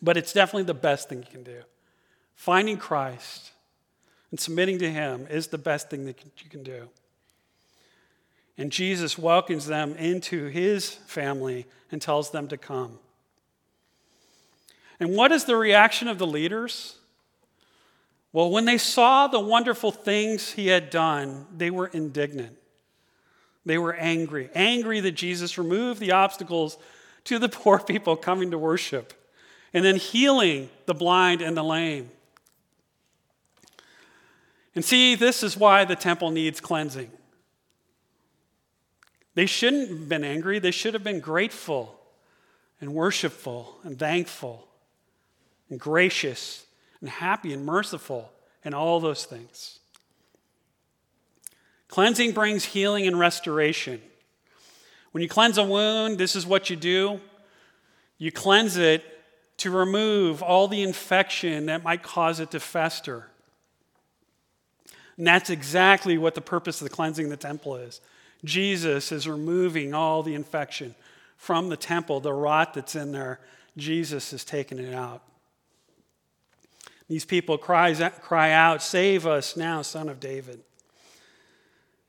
But 0.00 0.16
it's 0.16 0.32
definitely 0.32 0.64
the 0.64 0.74
best 0.74 1.08
thing 1.08 1.18
you 1.18 1.30
can 1.30 1.44
do. 1.44 1.62
Finding 2.34 2.76
Christ 2.76 3.52
and 4.30 4.40
submitting 4.40 4.78
to 4.80 4.90
Him 4.90 5.26
is 5.30 5.48
the 5.48 5.58
best 5.58 5.90
thing 5.90 6.06
that 6.06 6.22
you 6.42 6.50
can 6.50 6.62
do. 6.62 6.88
And 8.58 8.70
Jesus 8.70 9.16
welcomes 9.16 9.66
them 9.66 9.94
into 9.96 10.46
his 10.46 10.90
family 10.90 11.66
and 11.90 12.02
tells 12.02 12.30
them 12.30 12.48
to 12.48 12.56
come. 12.56 12.98
And 15.00 15.16
what 15.16 15.32
is 15.32 15.44
the 15.44 15.56
reaction 15.56 16.06
of 16.06 16.18
the 16.18 16.26
leaders? 16.26 16.96
Well, 18.32 18.50
when 18.50 18.64
they 18.64 18.78
saw 18.78 19.26
the 19.26 19.40
wonderful 19.40 19.90
things 19.90 20.52
he 20.52 20.68
had 20.68 20.90
done, 20.90 21.46
they 21.56 21.70
were 21.70 21.88
indignant. 21.88 22.56
They 23.64 23.78
were 23.78 23.94
angry, 23.94 24.50
angry 24.54 25.00
that 25.00 25.12
Jesus 25.12 25.58
removed 25.58 26.00
the 26.00 26.12
obstacles 26.12 26.78
to 27.24 27.38
the 27.38 27.48
poor 27.48 27.78
people 27.78 28.16
coming 28.16 28.50
to 28.50 28.58
worship 28.58 29.12
and 29.72 29.84
then 29.84 29.96
healing 29.96 30.68
the 30.86 30.94
blind 30.94 31.40
and 31.40 31.56
the 31.56 31.64
lame. 31.64 32.10
And 34.74 34.84
see, 34.84 35.14
this 35.14 35.42
is 35.42 35.56
why 35.56 35.84
the 35.84 35.96
temple 35.96 36.30
needs 36.30 36.60
cleansing. 36.60 37.10
They 39.34 39.46
shouldn't 39.46 39.88
have 39.88 40.08
been 40.08 40.24
angry, 40.24 40.58
they 40.58 40.70
should 40.70 40.94
have 40.94 41.04
been 41.04 41.20
grateful 41.20 41.98
and 42.80 42.94
worshipful 42.94 43.78
and 43.84 43.98
thankful 43.98 44.66
and 45.70 45.78
gracious 45.78 46.66
and 47.00 47.08
happy 47.08 47.52
and 47.52 47.64
merciful 47.64 48.30
and 48.64 48.74
all 48.74 49.00
those 49.00 49.24
things. 49.24 49.78
Cleansing 51.88 52.32
brings 52.32 52.64
healing 52.64 53.06
and 53.06 53.18
restoration. 53.18 54.00
When 55.12 55.22
you 55.22 55.28
cleanse 55.28 55.58
a 55.58 55.64
wound, 55.64 56.18
this 56.18 56.34
is 56.34 56.46
what 56.46 56.70
you 56.70 56.76
do 56.76 57.20
you 58.22 58.30
cleanse 58.30 58.76
it 58.76 59.02
to 59.56 59.68
remove 59.72 60.44
all 60.44 60.68
the 60.68 60.80
infection 60.80 61.66
that 61.66 61.82
might 61.82 62.04
cause 62.04 62.38
it 62.38 62.52
to 62.52 62.60
fester. 62.60 63.26
And 65.22 65.26
that's 65.28 65.50
exactly 65.50 66.18
what 66.18 66.34
the 66.34 66.40
purpose 66.40 66.80
of 66.80 66.88
the 66.88 66.92
cleansing 66.92 67.26
of 67.26 67.30
the 67.30 67.36
temple 67.36 67.76
is 67.76 68.00
Jesus 68.44 69.12
is 69.12 69.28
removing 69.28 69.94
all 69.94 70.24
the 70.24 70.34
infection 70.34 70.96
from 71.36 71.68
the 71.68 71.76
temple, 71.76 72.18
the 72.18 72.32
rot 72.32 72.74
that's 72.74 72.96
in 72.96 73.12
there. 73.12 73.38
Jesus 73.76 74.32
is 74.32 74.44
taking 74.44 74.80
it 74.80 74.92
out. 74.92 75.22
These 77.08 77.24
people 77.24 77.56
cries, 77.56 78.02
cry 78.20 78.50
out, 78.50 78.82
Save 78.82 79.24
us 79.24 79.56
now, 79.56 79.82
son 79.82 80.08
of 80.08 80.18
David. 80.18 80.58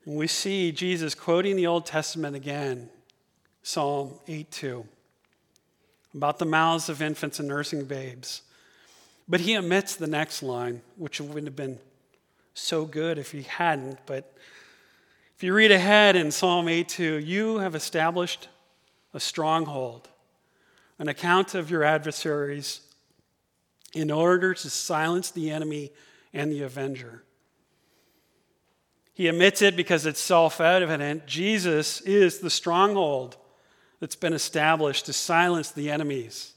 And 0.07 0.15
we 0.15 0.25
see 0.25 0.71
Jesus 0.71 1.13
quoting 1.13 1.55
the 1.55 1.67
Old 1.67 1.85
Testament 1.85 2.35
again, 2.35 2.89
Psalm 3.61 4.13
8 4.27 4.49
2, 4.49 4.85
about 6.15 6.39
the 6.39 6.45
mouths 6.45 6.89
of 6.89 6.99
infants 6.99 7.37
and 7.37 7.47
nursing 7.47 7.85
babes. 7.85 8.41
But 9.29 9.41
he 9.41 9.55
omits 9.55 9.95
the 9.95 10.07
next 10.07 10.41
line, 10.41 10.81
which 10.97 11.21
would 11.21 11.43
have 11.43 11.55
been 11.55 11.77
so 12.53 12.85
good 12.85 13.17
if 13.17 13.31
he 13.31 13.43
hadn't, 13.43 13.99
but 14.05 14.33
if 15.35 15.43
you 15.43 15.53
read 15.53 15.71
ahead 15.71 16.15
in 16.15 16.31
Psalm 16.31 16.67
8:2, 16.67 17.17
you 17.17 17.57
have 17.57 17.75
established 17.75 18.47
a 19.13 19.19
stronghold, 19.19 20.07
an 20.99 21.07
account 21.07 21.55
of 21.55 21.69
your 21.69 21.83
adversaries, 21.83 22.81
in 23.93 24.09
order 24.09 24.53
to 24.53 24.69
silence 24.69 25.31
the 25.31 25.51
enemy 25.51 25.91
and 26.33 26.51
the 26.51 26.61
avenger. 26.61 27.23
He 29.13 29.27
admits 29.27 29.61
it 29.61 29.75
because 29.75 30.05
it's 30.05 30.19
self 30.19 30.59
evident. 30.59 31.27
Jesus 31.27 32.01
is 32.01 32.39
the 32.39 32.49
stronghold 32.49 33.37
that's 33.99 34.15
been 34.15 34.33
established 34.33 35.05
to 35.05 35.13
silence 35.13 35.71
the 35.71 35.89
enemies. 35.89 36.53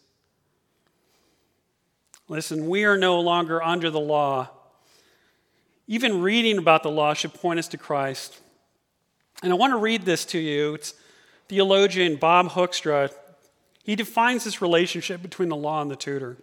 Listen, 2.29 2.69
we 2.69 2.85
are 2.85 2.97
no 2.97 3.21
longer 3.21 3.63
under 3.63 3.91
the 3.91 4.01
law. 4.01 4.51
Even 5.87 6.21
reading 6.21 6.59
about 6.59 6.83
the 6.83 6.91
law 6.91 7.15
should 7.15 7.35
point 7.35 7.59
us 7.59 7.69
to 7.69 7.79
Christ. 7.79 8.41
And 9.43 9.53
I 9.53 9.57
want 9.57 9.73
to 9.73 9.79
read 9.79 10.03
this 10.03 10.25
to 10.27 10.39
you. 10.39 10.75
It's 10.75 10.95
theologian 11.49 12.17
Bob 12.17 12.49
Hoekstra. 12.49 13.13
He 13.85 13.95
defines 13.95 14.45
this 14.45 14.61
relationship 14.61 15.23
between 15.23 15.49
the 15.49 15.57
law 15.57 15.81
and 15.81 15.91
the 15.91 15.97
tutor. 15.97 16.39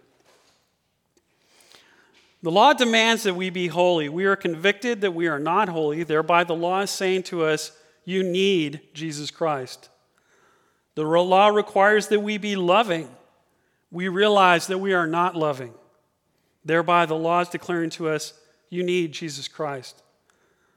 The 2.42 2.50
law 2.50 2.74
demands 2.74 3.22
that 3.22 3.34
we 3.34 3.48
be 3.50 3.68
holy. 3.68 4.08
We 4.08 4.26
are 4.26 4.36
convicted 4.36 5.00
that 5.00 5.12
we 5.12 5.28
are 5.28 5.38
not 5.38 5.70
holy. 5.70 6.04
Thereby, 6.04 6.44
the 6.44 6.54
law 6.54 6.80
is 6.80 6.90
saying 6.90 7.22
to 7.24 7.44
us, 7.44 7.72
You 8.04 8.22
need 8.22 8.80
Jesus 8.92 9.30
Christ. 9.30 9.88
The 10.94 11.04
law 11.04 11.48
requires 11.48 12.08
that 12.08 12.20
we 12.20 12.38
be 12.38 12.54
loving. 12.54 13.08
We 13.90 14.08
realize 14.08 14.66
that 14.66 14.78
we 14.78 14.92
are 14.92 15.06
not 15.06 15.34
loving. 15.34 15.72
Thereby, 16.64 17.06
the 17.06 17.14
law 17.14 17.40
is 17.40 17.48
declaring 17.48 17.90
to 17.90 18.08
us, 18.08 18.34
You 18.74 18.82
need 18.82 19.12
Jesus 19.12 19.46
Christ. 19.46 20.02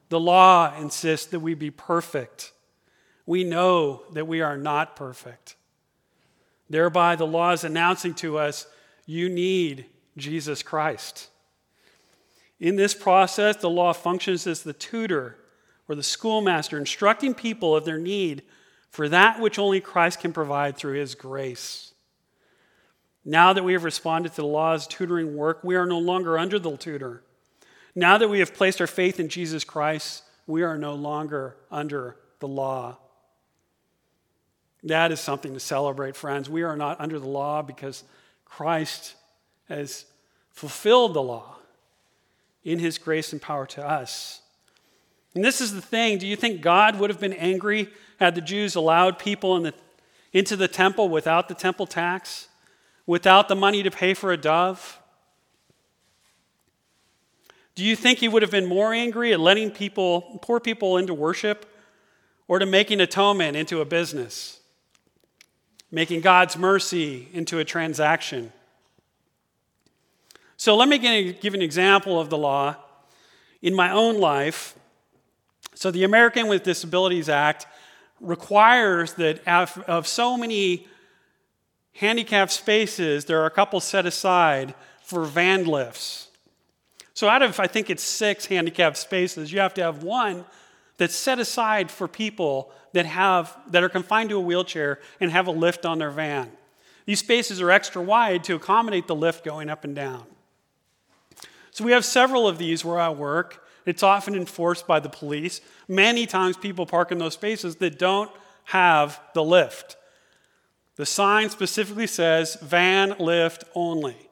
The 0.10 0.20
law 0.20 0.72
insists 0.80 1.26
that 1.32 1.40
we 1.40 1.56
be 1.56 1.72
perfect. 1.72 2.52
We 3.26 3.44
know 3.44 4.04
that 4.14 4.28
we 4.28 4.40
are 4.40 4.56
not 4.56 4.96
perfect. 4.96 5.56
Thereby, 6.70 7.16
the 7.16 7.26
law 7.26 7.54
is 7.54 7.64
announcing 7.64 8.14
to 8.16 8.38
us 8.38 8.68
you 9.08 9.30
need 9.30 9.88
Jesus 10.16 10.62
Christ. 10.62 11.30
In 12.60 12.76
this 12.76 12.94
process, 12.94 13.56
the 13.56 13.68
law 13.68 13.94
functions 13.94 14.46
as 14.46 14.62
the 14.62 14.74
tutor 14.74 15.40
or 15.90 15.96
the 15.96 16.04
schoolmaster, 16.04 16.78
instructing 16.78 17.34
people 17.34 17.76
of 17.76 17.84
their 17.84 17.98
need 17.98 18.44
for 18.92 19.10
that 19.10 19.40
which 19.40 19.58
only 19.58 19.82
Christ 19.82 20.20
can 20.20 20.34
provide 20.34 20.78
through 20.78 21.00
his 21.00 21.16
grace. 21.16 21.96
Now 23.26 23.54
that 23.54 23.64
we 23.64 23.74
have 23.74 23.84
responded 23.84 24.34
to 24.34 24.42
the 24.42 24.46
law's 24.46 24.86
tutoring 24.86 25.36
work, 25.36 25.64
we 25.64 25.76
are 25.76 25.88
no 25.88 25.98
longer 25.98 26.38
under 26.38 26.60
the 26.60 26.78
tutor. 26.78 27.24
Now 27.98 28.20
that 28.20 28.28
we 28.28 28.38
have 28.40 28.54
placed 28.54 28.80
our 28.80 28.86
faith 28.86 29.20
in 29.20 29.28
Jesus 29.28 29.64
Christ, 29.64 30.22
we 30.46 30.62
are 30.62 30.78
no 30.78 30.94
longer 30.94 31.56
under 31.72 32.16
the 32.38 32.48
law. 32.48 32.98
That 34.84 35.12
is 35.12 35.20
something 35.20 35.56
to 35.56 35.60
celebrate, 35.60 36.16
friends. 36.16 36.48
We 36.48 36.62
are 36.62 36.78
not 36.78 37.02
under 37.02 37.18
the 37.18 37.28
law 37.28 37.64
because 37.64 38.04
Christ 38.46 39.16
has 39.68 40.06
fulfilled 40.52 41.16
the 41.16 41.24
law 41.24 41.56
in 42.64 42.78
his 42.78 43.00
grace 43.00 43.34
and 43.34 43.42
power 43.42 43.66
to 43.66 43.84
us. 43.84 44.44
And 45.34 45.44
this 45.44 45.60
is 45.60 45.74
the 45.74 45.82
thing 45.82 46.20
do 46.20 46.28
you 46.28 46.36
think 46.36 46.62
God 46.62 47.00
would 47.00 47.10
have 47.10 47.20
been 47.20 47.34
angry 47.34 47.90
had 48.20 48.36
the 48.36 48.42
Jews 48.42 48.76
allowed 48.76 49.18
people 49.18 49.58
in 49.58 49.64
the, 49.64 49.74
into 50.32 50.56
the 50.56 50.68
temple 50.68 51.10
without 51.10 51.48
the 51.48 51.56
temple 51.56 51.88
tax, 51.88 52.48
without 53.08 53.48
the 53.48 53.56
money 53.56 53.82
to 53.82 53.90
pay 53.90 54.14
for 54.14 54.32
a 54.32 54.38
dove? 54.38 55.00
Do 57.78 57.84
you 57.84 57.96
think 57.96 58.18
he 58.18 58.28
would 58.28 58.42
have 58.42 58.50
been 58.50 58.66
more 58.66 58.92
angry 58.92 59.34
at 59.34 59.40
letting 59.40 59.70
people, 59.70 60.40
poor 60.42 60.60
people 60.60 60.98
into 60.98 61.14
worship 61.14 61.64
or 62.48 62.58
to 62.58 62.66
making 62.66 63.00
atonement 63.02 63.56
into 63.56 63.82
a 63.82 63.86
business? 63.86 64.60
Making 65.92 66.22
God's 66.22 66.58
mercy 66.58 67.28
into 67.34 67.60
a 67.60 67.64
transaction? 67.64 68.52
So 70.58 70.76
let 70.76 70.90
me 70.90 70.98
give 71.34 71.54
an 71.54 71.62
example 71.62 72.20
of 72.20 72.32
the 72.32 72.38
law 72.40 72.78
in 73.62 73.76
my 73.76 73.92
own 73.92 74.20
life. 74.20 74.76
So 75.76 75.92
the 75.92 76.04
American 76.04 76.48
with 76.48 76.64
Disabilities 76.64 77.30
Act 77.30 77.68
requires 78.20 79.14
that 79.14 79.48
of 79.48 80.08
so 80.08 80.36
many 80.36 80.88
handicapped 81.94 82.54
spaces, 82.54 83.26
there 83.26 83.40
are 83.40 83.46
a 83.46 83.52
couple 83.52 83.80
set 83.80 84.08
aside 84.08 84.74
for 85.04 85.26
van 85.26 85.66
lifts. 85.66 86.27
So, 87.18 87.28
out 87.28 87.42
of, 87.42 87.60
I 87.60 87.66
think 87.66 87.90
it's 87.90 88.04
six 88.04 88.46
handicapped 88.46 88.96
spaces, 88.96 89.52
you 89.52 89.60
have 89.60 89.74
to 89.74 89.82
have 89.82 90.04
one 90.04 90.46
that's 90.98 91.16
set 91.16 91.40
aside 91.40 91.90
for 91.90 92.08
people 92.08 92.72
that, 92.94 93.08
have, 93.08 93.58
that 93.72 93.82
are 93.82 93.90
confined 93.90 94.30
to 94.30 94.38
a 94.38 94.40
wheelchair 94.40 95.00
and 95.20 95.32
have 95.32 95.48
a 95.48 95.52
lift 95.52 95.84
on 95.84 95.98
their 95.98 96.12
van. 96.12 96.52
These 97.08 97.18
spaces 97.18 97.60
are 97.60 97.72
extra 97.72 98.04
wide 98.04 98.44
to 98.44 98.54
accommodate 98.54 99.08
the 99.08 99.16
lift 99.16 99.44
going 99.44 99.68
up 99.68 99.84
and 99.84 99.96
down. 99.96 100.26
So, 101.72 101.84
we 101.84 101.92
have 101.92 102.06
several 102.06 102.48
of 102.48 102.60
these 102.60 102.86
where 102.86 103.00
I 103.00 103.10
work. 103.10 103.66
It's 103.88 104.04
often 104.04 104.36
enforced 104.36 104.86
by 104.86 105.00
the 105.00 105.10
police. 105.10 105.60
Many 105.88 106.28
times, 106.28 106.56
people 106.56 106.86
park 106.86 107.12
in 107.12 107.18
those 107.18 107.34
spaces 107.34 107.78
that 107.78 107.98
don't 107.98 108.30
have 108.66 109.20
the 109.34 109.44
lift. 109.44 109.96
The 110.98 111.06
sign 111.08 111.50
specifically 111.50 112.06
says 112.06 112.60
van 112.62 113.16
lift 113.18 113.64
only. 113.74 114.27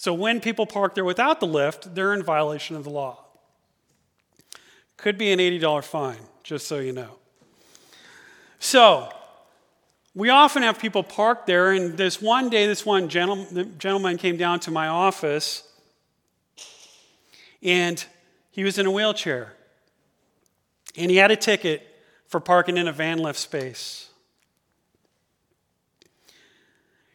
So 0.00 0.14
when 0.14 0.40
people 0.40 0.64
park 0.64 0.94
there 0.94 1.04
without 1.04 1.40
the 1.40 1.46
lift, 1.46 1.94
they're 1.94 2.14
in 2.14 2.22
violation 2.22 2.74
of 2.74 2.84
the 2.84 2.90
law. 2.90 3.22
Could 4.96 5.18
be 5.18 5.30
an 5.30 5.38
$80 5.38 5.84
fine, 5.84 6.16
just 6.42 6.66
so 6.66 6.78
you 6.78 6.90
know. 6.90 7.18
So, 8.58 9.12
we 10.14 10.30
often 10.30 10.62
have 10.62 10.78
people 10.78 11.02
park 11.02 11.44
there, 11.44 11.72
and 11.72 11.98
this 11.98 12.18
one 12.18 12.48
day, 12.48 12.66
this 12.66 12.86
one 12.86 13.10
gentleman, 13.10 14.16
came 14.16 14.38
down 14.38 14.60
to 14.60 14.70
my 14.70 14.88
office, 14.88 15.64
and 17.62 18.02
he 18.52 18.64
was 18.64 18.78
in 18.78 18.86
a 18.86 18.90
wheelchair. 18.90 19.52
And 20.96 21.10
he 21.10 21.18
had 21.18 21.30
a 21.30 21.36
ticket 21.36 21.86
for 22.26 22.40
parking 22.40 22.78
in 22.78 22.88
a 22.88 22.92
van 22.92 23.18
lift 23.18 23.38
space. 23.38 24.08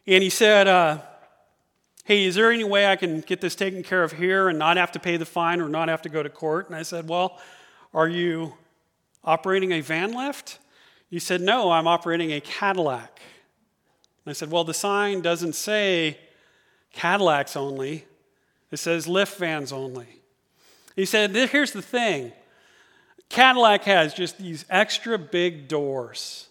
And 0.06 0.21
he 0.21 0.30
said, 0.30 0.67
uh, 0.67 1.00
hey, 2.06 2.24
is 2.26 2.36
there 2.36 2.52
any 2.52 2.63
way 2.63 2.88
I 2.88 2.96
can 2.96 3.22
get 3.22 3.41
this 3.41 3.56
taken 3.56 3.82
care 3.82 4.04
of 4.04 4.13
here 4.13 4.48
and 4.48 4.58
not 4.58 4.78
have 4.78 4.91
to 4.94 5.00
pay 5.00 5.18
the 5.18 5.26
fine 5.26 5.60
or 5.60 5.68
not 5.68 5.89
have 5.89 6.04
to 6.04 6.10
go 6.10 6.22
to 6.24 6.30
court? 6.30 6.68
And 6.68 6.76
I 6.76 6.84
said, 6.84 7.10
well, 7.10 7.39
are 7.94 8.08
you 8.08 8.54
operating 9.24 9.72
a 9.72 9.82
van 9.82 10.13
lift? 10.13 10.60
He 11.10 11.18
said, 11.18 11.41
no, 11.41 11.72
I'm 11.72 11.88
operating 11.88 12.32
a 12.32 12.39
Cadillac. 12.39 13.20
And 14.24 14.30
I 14.30 14.34
said, 14.34 14.52
well, 14.52 14.63
the 14.63 14.74
sign 14.74 15.22
doesn't 15.22 15.56
say 15.56 16.20
Cadillacs 16.94 17.58
only, 17.58 18.06
it 18.72 18.78
says 18.78 19.08
lift 19.08 19.38
vans 19.39 19.72
only. 19.74 20.22
He 20.96 21.06
said, 21.06 21.36
here's 21.36 21.72
the 21.72 21.82
thing 21.82 22.34
Cadillac 23.30 23.84
has 23.86 24.13
just 24.13 24.38
these 24.38 24.63
extra 24.70 25.18
big 25.18 25.68
doors. 25.68 26.50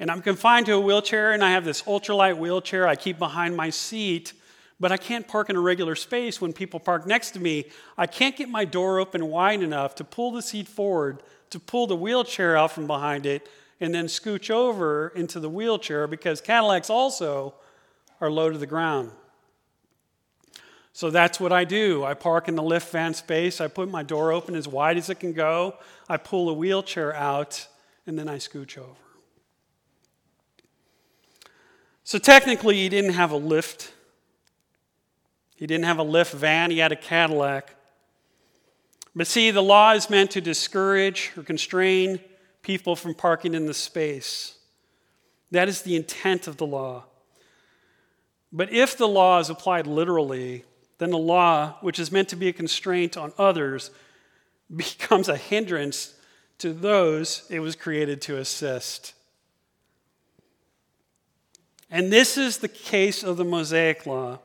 And 0.00 0.10
I'm 0.10 0.22
confined 0.22 0.66
to 0.66 0.72
a 0.72 0.80
wheelchair, 0.80 1.32
and 1.32 1.44
I 1.44 1.52
have 1.52 1.64
this 1.64 1.82
ultralight 1.82 2.38
wheelchair 2.38 2.86
I 2.88 2.96
keep 2.96 3.18
behind 3.18 3.56
my 3.56 3.70
seat 3.70 4.32
but 4.80 4.92
I 4.92 4.96
can't 4.96 5.26
park 5.26 5.50
in 5.50 5.56
a 5.56 5.60
regular 5.60 5.96
space 5.96 6.40
when 6.40 6.52
people 6.52 6.78
park 6.78 7.06
next 7.06 7.32
to 7.32 7.40
me. 7.40 7.66
I 7.96 8.06
can't 8.06 8.36
get 8.36 8.48
my 8.48 8.64
door 8.64 9.00
open 9.00 9.26
wide 9.26 9.62
enough 9.62 9.94
to 9.96 10.04
pull 10.04 10.30
the 10.32 10.42
seat 10.42 10.68
forward, 10.68 11.22
to 11.50 11.58
pull 11.58 11.86
the 11.86 11.96
wheelchair 11.96 12.56
out 12.56 12.72
from 12.72 12.86
behind 12.86 13.26
it, 13.26 13.48
and 13.80 13.94
then 13.94 14.06
scooch 14.06 14.50
over 14.50 15.08
into 15.14 15.40
the 15.40 15.48
wheelchair 15.48 16.06
because 16.06 16.40
Cadillacs 16.40 16.90
also 16.90 17.54
are 18.20 18.30
low 18.30 18.50
to 18.50 18.58
the 18.58 18.66
ground. 18.66 19.10
So 20.92 21.10
that's 21.10 21.38
what 21.38 21.52
I 21.52 21.64
do. 21.64 22.04
I 22.04 22.14
park 22.14 22.48
in 22.48 22.56
the 22.56 22.62
lift 22.62 22.90
van 22.90 23.14
space. 23.14 23.60
I 23.60 23.68
put 23.68 23.88
my 23.88 24.02
door 24.02 24.32
open 24.32 24.56
as 24.56 24.66
wide 24.66 24.96
as 24.96 25.08
it 25.08 25.20
can 25.20 25.32
go. 25.32 25.76
I 26.08 26.16
pull 26.16 26.48
a 26.48 26.52
wheelchair 26.52 27.14
out, 27.14 27.68
and 28.06 28.18
then 28.18 28.28
I 28.28 28.38
scooch 28.38 28.76
over. 28.76 28.90
So 32.02 32.18
technically, 32.18 32.78
you 32.78 32.88
didn't 32.88 33.12
have 33.12 33.30
a 33.30 33.36
lift 33.36 33.92
he 35.58 35.66
didn't 35.66 35.86
have 35.86 35.98
a 35.98 36.04
lift 36.04 36.32
van, 36.34 36.70
he 36.70 36.78
had 36.78 36.92
a 36.92 36.96
Cadillac. 36.96 37.74
But 39.16 39.26
see, 39.26 39.50
the 39.50 39.60
law 39.60 39.90
is 39.90 40.08
meant 40.08 40.30
to 40.30 40.40
discourage 40.40 41.32
or 41.36 41.42
constrain 41.42 42.20
people 42.62 42.94
from 42.94 43.12
parking 43.12 43.54
in 43.54 43.66
the 43.66 43.74
space. 43.74 44.56
That 45.50 45.68
is 45.68 45.82
the 45.82 45.96
intent 45.96 46.46
of 46.46 46.58
the 46.58 46.66
law. 46.66 47.06
But 48.52 48.72
if 48.72 48.96
the 48.96 49.08
law 49.08 49.40
is 49.40 49.50
applied 49.50 49.88
literally, 49.88 50.64
then 50.98 51.10
the 51.10 51.18
law, 51.18 51.76
which 51.80 51.98
is 51.98 52.12
meant 52.12 52.28
to 52.28 52.36
be 52.36 52.46
a 52.46 52.52
constraint 52.52 53.16
on 53.16 53.32
others, 53.36 53.90
becomes 54.76 55.28
a 55.28 55.36
hindrance 55.36 56.14
to 56.58 56.72
those 56.72 57.48
it 57.50 57.58
was 57.58 57.74
created 57.74 58.22
to 58.22 58.36
assist. 58.36 59.12
And 61.90 62.12
this 62.12 62.38
is 62.38 62.58
the 62.58 62.68
case 62.68 63.24
of 63.24 63.36
the 63.36 63.44
Mosaic 63.44 64.06
Law. 64.06 64.38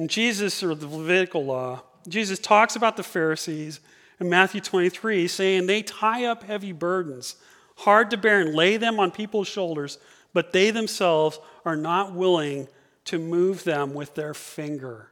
And 0.00 0.08
Jesus, 0.08 0.62
or 0.62 0.74
the 0.74 0.86
Levitical 0.86 1.44
law, 1.44 1.82
Jesus 2.08 2.38
talks 2.38 2.74
about 2.74 2.96
the 2.96 3.02
Pharisees 3.02 3.80
in 4.18 4.30
Matthew 4.30 4.62
23, 4.62 5.28
saying 5.28 5.66
they 5.66 5.82
tie 5.82 6.24
up 6.24 6.42
heavy 6.42 6.72
burdens, 6.72 7.36
hard 7.76 8.10
to 8.12 8.16
bear, 8.16 8.40
and 8.40 8.54
lay 8.54 8.78
them 8.78 8.98
on 8.98 9.10
people's 9.10 9.46
shoulders, 9.46 9.98
but 10.32 10.54
they 10.54 10.70
themselves 10.70 11.38
are 11.66 11.76
not 11.76 12.14
willing 12.14 12.66
to 13.04 13.18
move 13.18 13.64
them 13.64 13.92
with 13.92 14.14
their 14.14 14.32
finger. 14.32 15.10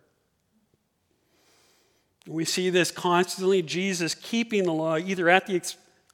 We 2.27 2.47
see 2.47 2.71
this 2.71 2.91
constantly 2.91 3.61
Jesus 3.61 4.15
keeping 4.15 4.65
the 4.65 4.73
law 4.73 4.97
either 4.97 5.29
at 5.29 5.47
the 5.47 5.61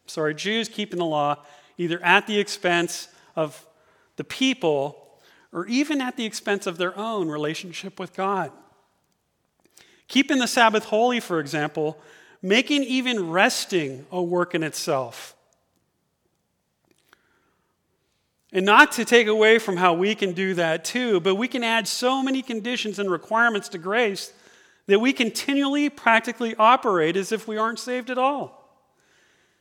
sorry, 0.06 0.34
Jews 0.34 0.68
keeping 0.68 0.98
the 0.98 1.04
law 1.04 1.36
either 1.78 2.02
at 2.02 2.26
the 2.26 2.40
expense 2.40 3.06
of 3.36 3.64
the 4.16 4.24
people 4.24 5.20
or 5.52 5.64
even 5.68 6.00
at 6.00 6.16
the 6.16 6.24
expense 6.24 6.66
of 6.66 6.76
their 6.76 6.98
own 6.98 7.28
relationship 7.28 8.00
with 8.00 8.12
God. 8.14 8.50
Keeping 10.08 10.38
the 10.38 10.46
Sabbath 10.46 10.84
holy, 10.84 11.20
for 11.20 11.40
example, 11.40 11.98
making 12.42 12.84
even 12.84 13.30
resting 13.30 14.06
a 14.12 14.22
work 14.22 14.54
in 14.54 14.62
itself. 14.62 15.34
And 18.52 18.64
not 18.64 18.92
to 18.92 19.04
take 19.04 19.26
away 19.26 19.58
from 19.58 19.76
how 19.76 19.94
we 19.94 20.14
can 20.14 20.32
do 20.32 20.54
that 20.54 20.84
too, 20.84 21.18
but 21.20 21.34
we 21.34 21.48
can 21.48 21.64
add 21.64 21.88
so 21.88 22.22
many 22.22 22.40
conditions 22.40 22.98
and 22.98 23.10
requirements 23.10 23.68
to 23.70 23.78
grace 23.78 24.32
that 24.86 25.00
we 25.00 25.12
continually 25.12 25.88
practically 25.88 26.54
operate 26.56 27.16
as 27.16 27.32
if 27.32 27.48
we 27.48 27.56
aren't 27.56 27.78
saved 27.78 28.10
at 28.10 28.18
all, 28.18 28.78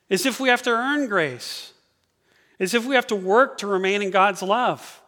as 0.09 0.25
if 0.25 0.39
we 0.39 0.49
have 0.49 0.61
to 0.63 0.69
earn 0.69 1.07
grace, 1.07 1.73
as 2.59 2.73
if 2.73 2.85
we 2.85 2.93
have 2.93 3.07
to 3.07 3.15
work 3.15 3.57
to 3.59 3.67
remain 3.67 4.01
in 4.01 4.11
God's 4.11 4.43
love. 4.43 5.01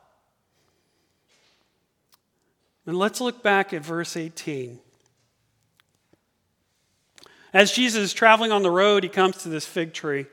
And 2.88 2.98
let's 2.98 3.20
look 3.20 3.44
back 3.44 3.74
at 3.74 3.84
verse 3.84 4.16
18. 4.16 4.80
As 7.56 7.72
Jesus 7.72 8.04
is 8.04 8.14
traveling 8.14 8.52
on 8.52 8.64
the 8.64 8.70
road, 8.70 9.04
he 9.04 9.10
comes 9.10 9.38
to 9.38 9.50
this 9.50 9.66
fig 9.66 9.94
tree. 9.94 10.26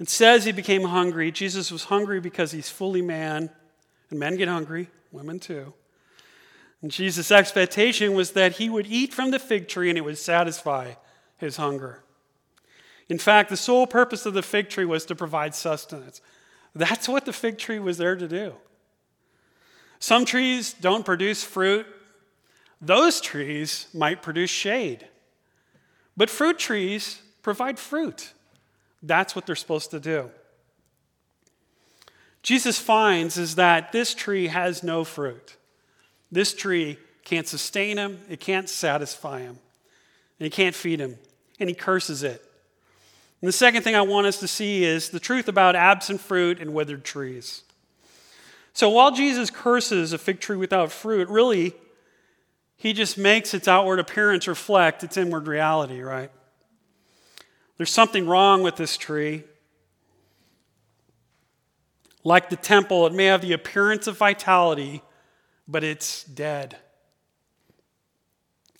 It 0.00 0.08
says 0.08 0.46
he 0.46 0.52
became 0.52 0.84
hungry. 0.84 1.30
Jesus 1.30 1.70
was 1.70 1.84
hungry 1.84 2.18
because 2.18 2.50
he's 2.50 2.70
fully 2.70 3.02
man, 3.02 3.50
and 4.08 4.18
men 4.18 4.36
get 4.36 4.48
hungry, 4.48 4.88
women 5.12 5.38
too. 5.38 5.74
And 6.80 6.90
Jesus' 6.90 7.30
expectation 7.30 8.14
was 8.14 8.30
that 8.30 8.52
he 8.52 8.70
would 8.70 8.86
eat 8.86 9.12
from 9.12 9.32
the 9.32 9.38
fig 9.38 9.68
tree 9.68 9.90
and 9.90 9.98
it 9.98 10.04
would 10.04 10.16
satisfy 10.16 10.94
his 11.36 11.58
hunger. 11.58 12.02
In 13.10 13.18
fact, 13.18 13.50
the 13.50 13.56
sole 13.58 13.86
purpose 13.86 14.24
of 14.24 14.32
the 14.32 14.42
fig 14.42 14.70
tree 14.70 14.86
was 14.86 15.04
to 15.04 15.14
provide 15.14 15.54
sustenance. 15.54 16.22
That's 16.74 17.06
what 17.06 17.26
the 17.26 17.34
fig 17.34 17.58
tree 17.58 17.80
was 17.80 17.98
there 17.98 18.16
to 18.16 18.26
do. 18.26 18.54
Some 19.98 20.24
trees 20.24 20.72
don't 20.72 21.04
produce 21.04 21.44
fruit, 21.44 21.84
those 22.80 23.20
trees 23.20 23.88
might 23.92 24.22
produce 24.22 24.48
shade. 24.48 25.06
But 26.18 26.28
fruit 26.28 26.58
trees 26.58 27.22
provide 27.42 27.78
fruit. 27.78 28.32
That's 29.04 29.36
what 29.36 29.46
they're 29.46 29.54
supposed 29.54 29.92
to 29.92 30.00
do. 30.00 30.30
Jesus 32.42 32.76
finds 32.76 33.38
is 33.38 33.54
that 33.54 33.92
this 33.92 34.14
tree 34.14 34.48
has 34.48 34.82
no 34.82 35.04
fruit. 35.04 35.56
This 36.32 36.54
tree 36.54 36.98
can't 37.24 37.46
sustain 37.46 37.98
him, 37.98 38.18
it 38.28 38.40
can't 38.40 38.68
satisfy 38.68 39.40
him. 39.40 39.58
and 40.40 40.44
he 40.44 40.50
can't 40.50 40.74
feed 40.74 41.00
him, 41.00 41.18
and 41.60 41.68
he 41.68 41.74
curses 41.74 42.22
it. 42.22 42.42
And 43.40 43.48
the 43.48 43.52
second 43.52 43.82
thing 43.82 43.94
I 43.94 44.02
want 44.02 44.26
us 44.26 44.40
to 44.40 44.48
see 44.48 44.84
is 44.84 45.10
the 45.10 45.20
truth 45.20 45.46
about 45.46 45.76
absent 45.76 46.20
fruit 46.20 46.60
and 46.60 46.74
withered 46.74 47.04
trees. 47.04 47.62
So 48.72 48.88
while 48.88 49.12
Jesus 49.12 49.50
curses 49.50 50.12
a 50.12 50.18
fig 50.18 50.40
tree 50.40 50.56
without 50.56 50.90
fruit, 50.90 51.28
really, 51.28 51.74
he 52.78 52.92
just 52.92 53.18
makes 53.18 53.52
its 53.54 53.66
outward 53.66 53.98
appearance 53.98 54.46
reflect 54.46 55.02
its 55.02 55.16
inward 55.16 55.48
reality, 55.48 56.00
right? 56.00 56.30
There's 57.76 57.90
something 57.90 58.26
wrong 58.26 58.62
with 58.62 58.76
this 58.76 58.96
tree. 58.96 59.42
Like 62.22 62.50
the 62.50 62.56
temple, 62.56 63.06
it 63.08 63.12
may 63.12 63.26
have 63.26 63.40
the 63.40 63.52
appearance 63.52 64.06
of 64.06 64.16
vitality, 64.16 65.02
but 65.66 65.82
it's 65.82 66.22
dead. 66.22 66.76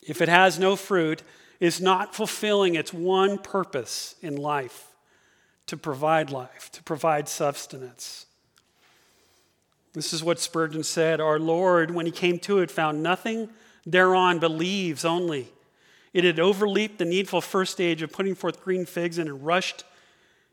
If 0.00 0.22
it 0.22 0.28
has 0.28 0.60
no 0.60 0.76
fruit, 0.76 1.22
it's 1.58 1.80
not 1.80 2.14
fulfilling 2.14 2.76
its 2.76 2.92
one 2.92 3.36
purpose 3.36 4.14
in 4.22 4.36
life 4.36 4.94
to 5.66 5.76
provide 5.76 6.30
life, 6.30 6.70
to 6.72 6.82
provide 6.84 7.28
sustenance. 7.28 8.26
This 9.92 10.12
is 10.12 10.22
what 10.22 10.38
Spurgeon 10.38 10.84
said 10.84 11.20
Our 11.20 11.40
Lord, 11.40 11.90
when 11.90 12.06
he 12.06 12.12
came 12.12 12.38
to 12.40 12.60
it, 12.60 12.70
found 12.70 13.02
nothing 13.02 13.48
thereon 13.90 14.38
but 14.38 14.50
leaves 14.50 15.04
only. 15.04 15.48
It 16.12 16.24
had 16.24 16.36
overleaped 16.36 16.98
the 16.98 17.04
needful 17.04 17.40
first 17.40 17.72
stage 17.72 18.02
of 18.02 18.12
putting 18.12 18.34
forth 18.34 18.62
green 18.62 18.86
figs 18.86 19.18
and 19.18 19.28
had 19.28 19.44
rushed 19.44 19.84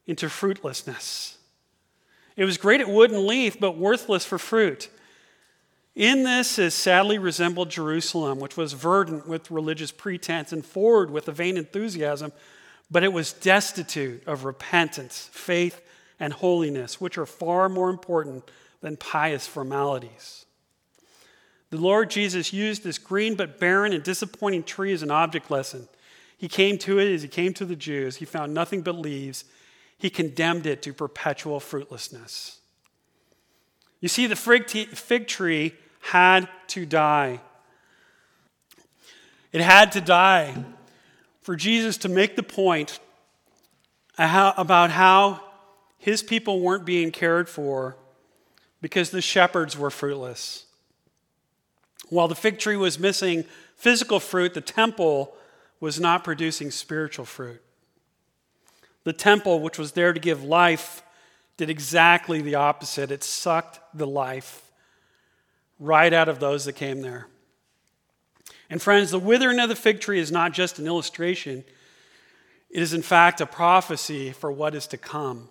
into 0.05 0.29
fruitlessness. 0.29 1.37
It 2.35 2.45
was 2.45 2.57
great 2.57 2.81
at 2.81 2.89
wood 2.89 3.11
and 3.11 3.25
leaf, 3.25 3.59
but 3.59 3.77
worthless 3.77 4.25
for 4.25 4.37
fruit. 4.37 4.89
In 5.95 6.23
this 6.23 6.59
is 6.59 6.73
sadly 6.73 7.17
resembled 7.17 7.69
Jerusalem, 7.69 8.39
which 8.39 8.57
was 8.57 8.73
verdant 8.73 9.27
with 9.27 9.49
religious 9.49 9.91
pretense 9.91 10.51
and 10.51 10.65
forward 10.65 11.09
with 11.09 11.29
a 11.29 11.31
vain 11.31 11.55
enthusiasm, 11.55 12.33
but 12.91 13.03
it 13.03 13.13
was 13.13 13.31
destitute 13.31 14.21
of 14.27 14.43
repentance, 14.43 15.29
faith, 15.31 15.81
and 16.19 16.33
holiness, 16.33 16.99
which 16.99 17.17
are 17.17 17.25
far 17.25 17.69
more 17.69 17.89
important 17.89 18.49
than 18.81 18.97
pious 18.97 19.47
formalities. 19.47 20.44
The 21.71 21.77
Lord 21.77 22.09
Jesus 22.09 22.53
used 22.53 22.83
this 22.83 22.97
green 22.97 23.35
but 23.35 23.59
barren 23.59 23.91
and 23.91 24.03
disappointing 24.03 24.63
tree 24.63 24.93
as 24.93 25.01
an 25.01 25.11
object 25.11 25.49
lesson. 25.51 25.87
He 26.37 26.47
came 26.47 26.77
to 26.79 26.99
it 26.99 27.13
as 27.13 27.21
he 27.21 27.27
came 27.27 27.53
to 27.55 27.65
the 27.65 27.75
Jews. 27.75 28.17
He 28.17 28.25
found 28.25 28.53
nothing 28.53 28.81
but 28.81 28.95
leaves. 28.95 29.45
He 29.97 30.09
condemned 30.09 30.65
it 30.65 30.81
to 30.83 30.93
perpetual 30.93 31.59
fruitlessness. 31.59 32.59
You 33.99 34.09
see, 34.09 34.27
the 34.27 34.35
fig 34.35 35.27
tree 35.27 35.73
had 36.01 36.47
to 36.67 36.85
die. 36.85 37.39
It 39.51 39.61
had 39.61 39.93
to 39.93 40.01
die 40.01 40.65
for 41.41 41.55
Jesus 41.55 41.97
to 41.99 42.09
make 42.09 42.35
the 42.35 42.43
point 42.43 42.99
about 44.17 44.91
how 44.91 45.41
his 45.97 46.21
people 46.21 46.59
weren't 46.59 46.85
being 46.85 47.11
cared 47.11 47.49
for 47.49 47.95
because 48.81 49.09
the 49.09 49.21
shepherds 49.21 49.77
were 49.77 49.89
fruitless. 49.89 50.65
While 52.09 52.27
the 52.27 52.35
fig 52.35 52.59
tree 52.59 52.77
was 52.77 52.99
missing 52.99 53.45
physical 53.75 54.19
fruit, 54.19 54.53
the 54.53 54.61
temple 54.61 55.35
was 55.79 55.99
not 55.99 56.23
producing 56.23 56.71
spiritual 56.71 57.25
fruit. 57.25 57.61
The 59.03 59.13
temple, 59.13 59.59
which 59.59 59.77
was 59.77 59.91
there 59.91 60.13
to 60.13 60.19
give 60.19 60.43
life, 60.43 61.03
did 61.57 61.69
exactly 61.69 62.41
the 62.41 62.55
opposite. 62.55 63.11
It 63.11 63.23
sucked 63.23 63.79
the 63.93 64.07
life 64.07 64.71
right 65.79 66.13
out 66.13 66.29
of 66.29 66.39
those 66.39 66.65
that 66.65 66.73
came 66.73 67.01
there. 67.01 67.27
And 68.69 68.81
friends, 68.81 69.11
the 69.11 69.19
withering 69.19 69.59
of 69.59 69.69
the 69.69 69.75
fig 69.75 69.99
tree 69.99 70.19
is 70.19 70.31
not 70.31 70.53
just 70.53 70.79
an 70.79 70.87
illustration, 70.87 71.63
it 72.69 72.81
is 72.81 72.93
in 72.93 73.03
fact 73.03 73.39
a 73.39 73.45
prophecy 73.45 74.31
for 74.31 74.51
what 74.51 74.75
is 74.75 74.87
to 74.87 74.97
come. 74.97 75.49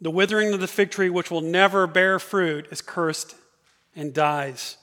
The 0.00 0.10
withering 0.10 0.52
of 0.54 0.60
the 0.60 0.68
fig 0.68 0.90
tree, 0.90 1.10
which 1.10 1.30
will 1.30 1.40
never 1.40 1.86
bear 1.86 2.18
fruit, 2.18 2.68
is 2.70 2.80
cursed 2.80 3.34
and 3.94 4.12
dies. 4.12 4.76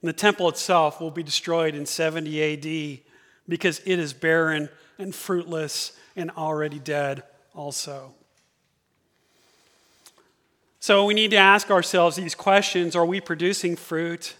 And 0.00 0.08
the 0.08 0.12
temple 0.12 0.48
itself 0.48 1.00
will 1.00 1.10
be 1.10 1.22
destroyed 1.22 1.74
in 1.74 1.86
70 1.86 2.42
AD 2.42 3.00
because 3.48 3.80
it 3.84 3.98
is 3.98 4.12
barren 4.12 4.68
and 4.98 5.14
fruitless 5.14 5.92
and 6.14 6.30
already 6.32 6.78
dead 6.78 7.22
also. 7.54 8.14
So 10.80 11.04
we 11.04 11.14
need 11.14 11.32
to 11.32 11.36
ask 11.36 11.70
ourselves 11.70 12.16
these 12.16 12.34
questions 12.34 12.94
Are 12.94 13.06
we 13.06 13.20
producing 13.20 13.76
fruit? 13.76 14.36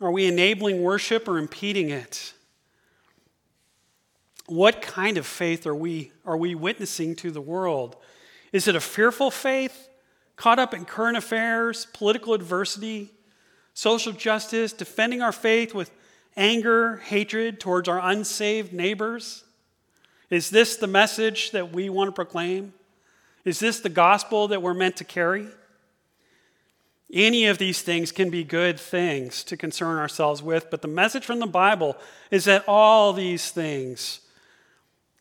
Are 0.00 0.10
we 0.10 0.26
enabling 0.26 0.82
worship 0.82 1.28
or 1.28 1.38
impeding 1.38 1.90
it? 1.90 2.34
What 4.46 4.82
kind 4.82 5.16
of 5.16 5.26
faith 5.26 5.66
are 5.66 5.74
we, 5.74 6.12
are 6.26 6.36
we 6.36 6.54
witnessing 6.54 7.14
to 7.16 7.30
the 7.30 7.40
world? 7.40 7.96
Is 8.52 8.66
it 8.66 8.74
a 8.74 8.80
fearful 8.80 9.30
faith, 9.30 9.88
caught 10.36 10.58
up 10.58 10.74
in 10.74 10.84
current 10.84 11.16
affairs, 11.16 11.86
political 11.92 12.34
adversity, 12.34 13.10
social 13.74 14.12
justice, 14.12 14.72
defending 14.72 15.22
our 15.22 15.32
faith 15.32 15.74
with 15.74 15.90
anger, 16.36 16.96
hatred 16.96 17.60
towards 17.60 17.88
our 17.88 18.00
unsaved 18.00 18.72
neighbors? 18.72 19.44
Is 20.30 20.50
this 20.50 20.76
the 20.76 20.86
message 20.86 21.50
that 21.50 21.72
we 21.72 21.90
want 21.90 22.08
to 22.08 22.12
proclaim? 22.12 22.72
Is 23.44 23.58
this 23.58 23.80
the 23.80 23.88
gospel 23.88 24.48
that 24.48 24.62
we're 24.62 24.74
meant 24.74 24.96
to 24.96 25.04
carry? 25.04 25.46
Any 27.12 27.46
of 27.46 27.58
these 27.58 27.82
things 27.82 28.10
can 28.10 28.30
be 28.30 28.42
good 28.42 28.80
things 28.80 29.44
to 29.44 29.56
concern 29.56 29.98
ourselves 29.98 30.42
with, 30.42 30.70
but 30.70 30.80
the 30.80 30.88
message 30.88 31.26
from 31.26 31.40
the 31.40 31.46
Bible 31.46 31.98
is 32.30 32.46
that 32.46 32.64
all 32.66 33.12
these 33.12 33.50
things 33.50 34.20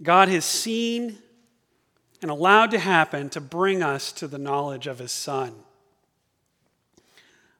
God 0.02 0.30
has 0.30 0.46
seen 0.46 1.18
and 2.22 2.30
allowed 2.30 2.72
to 2.72 2.80
happen 2.80 3.30
to 3.30 3.42
bring 3.42 3.82
us 3.82 4.12
to 4.14 4.28
the 4.28 4.38
knowledge 4.38 4.88
of 4.88 5.00
His 5.00 5.12
Son. 5.12 5.54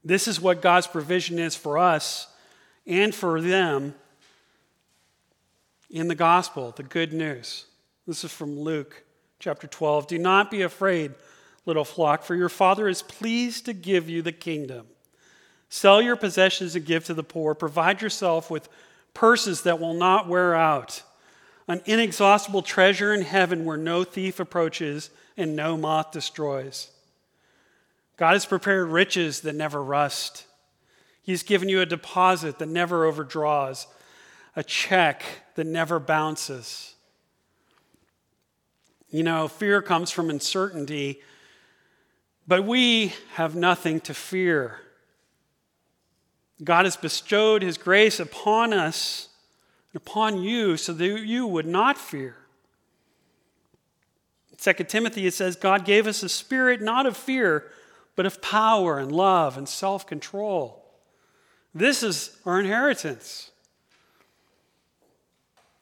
This 0.04 0.26
is 0.26 0.40
what 0.40 0.62
God's 0.62 0.86
provision 0.86 1.38
is 1.38 1.54
for 1.54 1.78
us 1.78 2.28
and 2.86 3.14
for 3.14 3.40
them 3.40 3.94
in 5.90 6.08
the 6.08 6.14
gospel, 6.14 6.72
the 6.74 6.82
good 6.82 7.12
news. 7.12 7.66
This 8.06 8.24
is 8.24 8.32
from 8.32 8.58
Luke 8.58 9.04
chapter 9.38 9.66
12. 9.66 10.08
Do 10.08 10.18
not 10.18 10.50
be 10.50 10.62
afraid, 10.62 11.12
little 11.66 11.84
flock, 11.84 12.22
for 12.24 12.34
your 12.34 12.48
Father 12.48 12.88
is 12.88 13.02
pleased 13.02 13.66
to 13.66 13.72
give 13.72 14.08
you 14.08 14.22
the 14.22 14.32
kingdom. 14.32 14.86
Sell 15.68 16.02
your 16.02 16.16
possessions 16.16 16.74
and 16.74 16.84
give 16.84 17.04
to 17.04 17.14
the 17.14 17.22
poor. 17.22 17.54
Provide 17.54 18.02
yourself 18.02 18.50
with 18.50 18.68
purses 19.14 19.62
that 19.62 19.80
will 19.80 19.94
not 19.94 20.28
wear 20.28 20.54
out, 20.54 21.02
an 21.72 21.80
inexhaustible 21.86 22.62
treasure 22.62 23.14
in 23.14 23.22
heaven 23.22 23.64
where 23.64 23.78
no 23.78 24.04
thief 24.04 24.38
approaches 24.38 25.10
and 25.36 25.56
no 25.56 25.76
moth 25.76 26.12
destroys. 26.12 26.90
God 28.18 28.34
has 28.34 28.44
prepared 28.44 28.88
riches 28.88 29.40
that 29.40 29.54
never 29.54 29.82
rust. 29.82 30.44
He's 31.22 31.42
given 31.42 31.70
you 31.70 31.80
a 31.80 31.86
deposit 31.86 32.58
that 32.58 32.68
never 32.68 33.06
overdraws, 33.06 33.86
a 34.54 34.62
check 34.62 35.22
that 35.54 35.66
never 35.66 35.98
bounces. 35.98 36.94
You 39.08 39.22
know, 39.22 39.48
fear 39.48 39.80
comes 39.80 40.10
from 40.10 40.28
uncertainty, 40.28 41.20
but 42.46 42.64
we 42.64 43.14
have 43.34 43.54
nothing 43.54 44.00
to 44.00 44.14
fear. 44.14 44.80
God 46.62 46.84
has 46.84 46.96
bestowed 46.96 47.62
his 47.62 47.78
grace 47.78 48.20
upon 48.20 48.74
us 48.74 49.28
upon 49.94 50.42
you 50.42 50.76
so 50.76 50.92
that 50.92 51.04
you 51.04 51.46
would 51.46 51.66
not 51.66 51.98
fear. 51.98 52.36
In 54.50 54.74
2 54.74 54.84
Timothy, 54.84 55.26
it 55.26 55.34
says, 55.34 55.56
God 55.56 55.84
gave 55.84 56.06
us 56.06 56.22
a 56.22 56.28
spirit 56.28 56.80
not 56.80 57.06
of 57.06 57.16
fear, 57.16 57.70
but 58.16 58.26
of 58.26 58.42
power 58.42 58.98
and 58.98 59.12
love 59.12 59.56
and 59.56 59.68
self 59.68 60.06
control. 60.06 60.84
This 61.74 62.02
is 62.02 62.36
our 62.44 62.60
inheritance. 62.60 63.50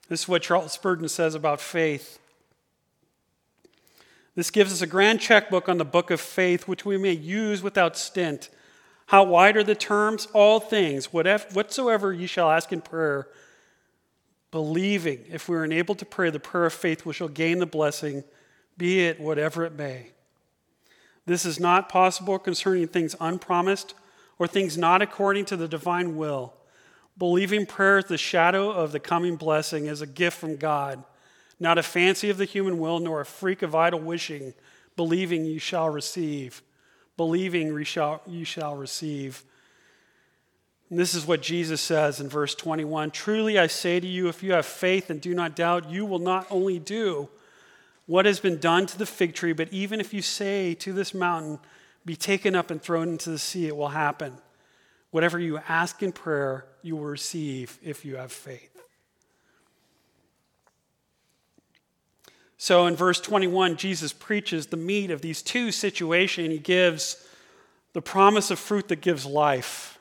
This 0.09 0.22
is 0.22 0.28
what 0.28 0.43
Charles 0.43 0.72
Spurgeon 0.72 1.09
says 1.09 1.34
about 1.34 1.61
faith. 1.61 2.18
This 4.34 4.51
gives 4.51 4.72
us 4.72 4.82
a 4.82 4.87
grand 4.87 5.20
checkbook 5.20 5.68
on 5.68 5.78
the 5.78 5.84
book 5.84 6.11
of 6.11 6.20
faith, 6.20 6.66
which 6.66 6.84
we 6.84 6.97
may 6.97 7.12
use 7.12 7.62
without 7.62 7.97
stint. 7.97 8.49
How 9.07 9.24
wide 9.24 9.57
are 9.57 9.64
the 9.64 9.74
terms? 9.74 10.28
All 10.32 10.61
things, 10.61 11.12
whatsoever 11.12 12.12
ye 12.12 12.26
shall 12.26 12.51
ask 12.51 12.72
in 12.72 12.80
prayer, 12.80 13.26
believing, 14.51 15.24
if 15.28 15.48
we 15.48 15.57
are 15.57 15.64
enabled 15.64 15.98
to 16.01 16.05
pray 16.05 16.30
the 16.30 16.40
prayer 16.40 16.66
of 16.66 16.72
faith, 16.72 17.05
we 17.05 17.12
shall 17.12 17.28
gain 17.28 17.59
the 17.59 17.66
blessing, 17.66 18.24
be 18.76 19.01
it 19.05 19.20
whatever 19.20 19.64
it 19.64 19.72
may. 19.72 20.11
This 21.26 21.44
is 21.44 21.61
not 21.61 21.88
possible 21.88 22.38
concerning 22.38 22.88
things 22.88 23.14
unpromised 23.20 23.94
or 24.38 24.46
things 24.46 24.76
not 24.76 25.03
according 25.03 25.44
to 25.46 25.57
the 25.57 25.68
divine 25.68 26.16
will. 26.16 26.55
Believing 27.18 27.66
prayer 27.66 27.98
is 27.98 28.07
the 28.07 28.18
shadow 28.18 28.70
of 28.70 28.92
the 28.92 29.01
coming 29.01 29.36
blessing, 29.36 29.86
as 29.86 30.01
a 30.01 30.07
gift 30.07 30.38
from 30.38 30.57
God 30.57 31.05
not 31.61 31.76
a 31.76 31.82
fancy 31.82 32.30
of 32.30 32.38
the 32.38 32.46
human 32.46 32.78
will, 32.78 32.98
nor 32.98 33.20
a 33.20 33.26
freak 33.26 33.61
of 33.61 33.74
idle 33.74 34.01
wishing, 34.01 34.55
believing 34.96 35.44
you 35.44 35.59
shall 35.59 35.90
receive. 35.90 36.62
Believing 37.18 37.66
you 37.66 37.84
shall, 37.84 38.22
you 38.26 38.46
shall 38.46 38.74
receive. 38.74 39.44
And 40.91 40.99
this 40.99 41.14
is 41.14 41.24
what 41.24 41.41
Jesus 41.41 41.80
says 41.80 42.20
in 42.20 42.28
verse 42.28 42.55
21 42.55 43.12
Truly 43.12 43.59
I 43.59 43.68
say 43.68 44.01
to 44.01 44.07
you, 44.07 44.28
if 44.28 44.43
you 44.43 44.53
have 44.53 44.66
faith 44.66 45.09
and 45.09 45.20
do 45.20 45.34
not 45.34 45.57
doubt, 45.57 45.88
you 45.88 46.05
will 46.05 46.18
not 46.18 46.47
only 46.51 46.78
do 46.78 47.28
what 48.07 48.26
has 48.26 48.41
been 48.41 48.59
done 48.59 48.86
to 48.86 48.99
the 48.99 49.07
fig 49.07 49.34
tree, 49.34 49.53
but 49.53 49.72
even 49.72 50.01
if 50.01 50.12
you 50.12 50.20
say 50.20 50.74
to 50.74 50.93
this 50.93 51.14
mountain, 51.14 51.61
Be 52.05 52.16
taken 52.16 52.57
up 52.57 52.70
and 52.70 52.82
thrown 52.82 53.11
into 53.11 53.30
the 53.30 53.38
sea, 53.38 53.68
it 53.68 53.76
will 53.76 53.88
happen. 53.88 54.38
Whatever 55.12 55.38
you 55.38 55.59
ask 55.68 56.03
in 56.03 56.12
prayer, 56.12 56.66
you 56.82 56.97
will 56.97 57.05
receive 57.05 57.78
if 57.82 58.05
you 58.05 58.16
have 58.16 58.32
faith. 58.32 58.82
So 62.59 62.86
in 62.86 62.95
verse 62.95 63.20
21, 63.20 63.76
Jesus 63.76 64.12
preaches 64.12 64.66
the 64.66 64.76
meat 64.76 65.11
of 65.11 65.22
these 65.22 65.41
two 65.41 65.72
situations. 65.72 66.49
He 66.49 66.59
gives 66.59 67.24
the 67.93 68.03
promise 68.03 68.51
of 68.51 68.59
fruit 68.59 68.88
that 68.88 69.01
gives 69.01 69.24
life. 69.24 69.99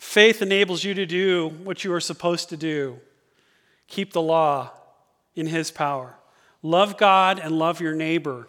Faith 0.00 0.40
enables 0.40 0.82
you 0.82 0.94
to 0.94 1.04
do 1.04 1.48
what 1.62 1.84
you 1.84 1.92
are 1.92 2.00
supposed 2.00 2.48
to 2.48 2.56
do 2.56 2.98
keep 3.86 4.14
the 4.14 4.22
law 4.22 4.70
in 5.36 5.46
His 5.46 5.70
power. 5.70 6.16
Love 6.62 6.96
God 6.96 7.38
and 7.38 7.58
love 7.58 7.82
your 7.82 7.94
neighbor 7.94 8.48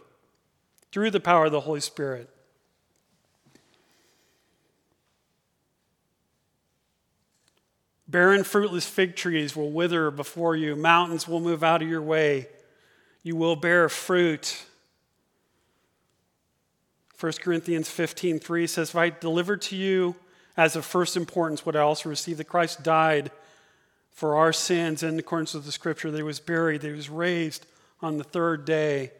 through 0.93 1.11
the 1.11 1.19
power 1.19 1.45
of 1.45 1.51
the 1.51 1.59
Holy 1.59 1.81
Spirit. 1.81 2.29
Barren, 8.07 8.45
fruitless 8.45 8.87
fig 8.87 9.17
trees 9.17 9.53
will 9.53 9.71
wither 9.71 10.09
before 10.09 10.55
you, 10.55 10.77
mountains 10.77 11.27
will 11.27 11.41
move 11.41 11.65
out 11.65 11.81
of 11.81 11.89
your 11.89 12.01
way. 12.01 12.47
You 13.23 13.35
will 13.35 13.57
bear 13.57 13.89
fruit. 13.89 14.65
1 17.19 17.33
Corinthians 17.43 17.89
15 17.89 18.39
3 18.39 18.67
says, 18.67 18.89
If 18.91 18.95
I 18.95 19.09
delivered 19.09 19.61
to 19.63 19.75
you 19.75 20.15
as 20.57 20.75
of 20.75 20.85
first 20.85 21.15
importance 21.15 21.65
what 21.65 21.75
I 21.75 21.79
also 21.79 22.09
received 22.09 22.39
that 22.39 22.45
Christ 22.45 22.83
died 22.83 23.31
for 24.11 24.35
our 24.35 24.53
sins 24.53 25.03
in 25.03 25.17
accordance 25.17 25.53
with 25.53 25.65
the 25.65 25.71
scripture, 25.71 26.11
that 26.11 26.17
he 26.17 26.23
was 26.23 26.39
buried, 26.39 26.81
that 26.81 26.87
he 26.87 26.93
was 26.93 27.09
raised 27.09 27.65
on 28.01 28.17
the 28.17 28.23
third 28.23 28.65
day. 28.65 29.11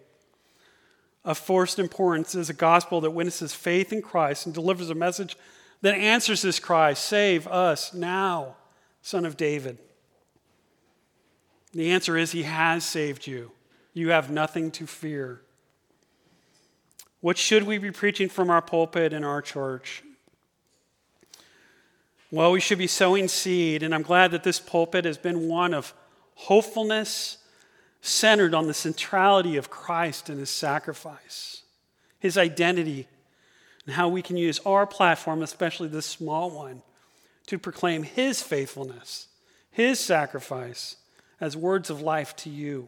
Of 1.23 1.38
first 1.38 1.79
importance 1.79 2.36
is 2.36 2.49
a 2.49 2.53
gospel 2.53 3.01
that 3.01 3.11
witnesses 3.11 3.53
faith 3.53 3.93
in 3.93 4.01
Christ 4.01 4.45
and 4.45 4.55
delivers 4.55 4.89
a 4.89 4.95
message 4.95 5.38
that 5.82 5.95
answers 5.95 6.41
this 6.41 6.59
cry 6.59 6.93
Save 6.93 7.47
us 7.47 7.93
now, 7.93 8.55
son 9.01 9.25
of 9.25 9.38
David. 9.38 9.77
The 11.73 11.91
answer 11.91 12.17
is 12.17 12.32
He 12.32 12.43
has 12.43 12.84
saved 12.84 13.27
you. 13.27 13.51
You 13.93 14.09
have 14.09 14.29
nothing 14.29 14.71
to 14.71 14.88
fear. 14.88 15.41
What 17.21 17.38
should 17.38 17.63
we 17.63 17.77
be 17.77 17.91
preaching 17.91 18.29
from 18.29 18.49
our 18.49 18.61
pulpit 18.61 19.13
in 19.13 19.23
our 19.23 19.41
church? 19.41 20.03
Well, 22.34 22.53
we 22.53 22.61
should 22.61 22.77
be 22.77 22.88
sowing 22.88 23.27
seed, 23.27 23.84
and 23.84 23.93
I'm 23.93 24.03
glad 24.03 24.32
that 24.32 24.43
this 24.43 24.59
pulpit 24.59 25.03
has 25.03 25.17
been 25.17 25.49
one 25.49 25.73
of 25.73 25.93
hopefulness 26.36 27.39
centered 28.01 28.55
on 28.55 28.67
the 28.67 28.73
centrality 28.73 29.57
of 29.57 29.69
Christ 29.69 30.29
and 30.29 30.39
his 30.39 30.49
sacrifice, 30.49 31.63
his 32.19 32.38
identity, 32.38 33.09
and 33.86 33.95
how 33.95 34.07
we 34.07 34.21
can 34.21 34.38
use 34.38 34.61
our 34.65 34.88
platform, 34.88 35.43
especially 35.43 35.89
this 35.89 36.05
small 36.05 36.49
one, 36.49 36.84
to 37.47 37.59
proclaim 37.59 38.03
his 38.03 38.41
faithfulness, 38.41 39.27
his 39.69 39.99
sacrifice, 39.99 40.95
as 41.41 41.57
words 41.57 41.89
of 41.89 42.01
life 42.01 42.34
to 42.38 42.49
you. 42.49 42.88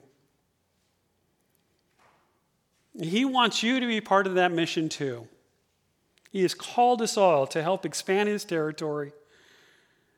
He 2.98 3.26
wants 3.26 3.62
you 3.62 3.82
to 3.82 3.88
be 3.88 4.00
part 4.00 4.26
of 4.26 4.36
that 4.36 4.54
mission 4.54 4.88
too. 4.88 5.28
He 6.32 6.44
has 6.44 6.54
called 6.54 7.02
us 7.02 7.18
all 7.18 7.46
to 7.48 7.62
help 7.62 7.86
expand 7.86 8.30
his 8.30 8.46
territory 8.46 9.12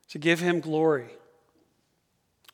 to 0.08 0.18
give 0.18 0.40
him 0.40 0.60
glory. 0.60 1.10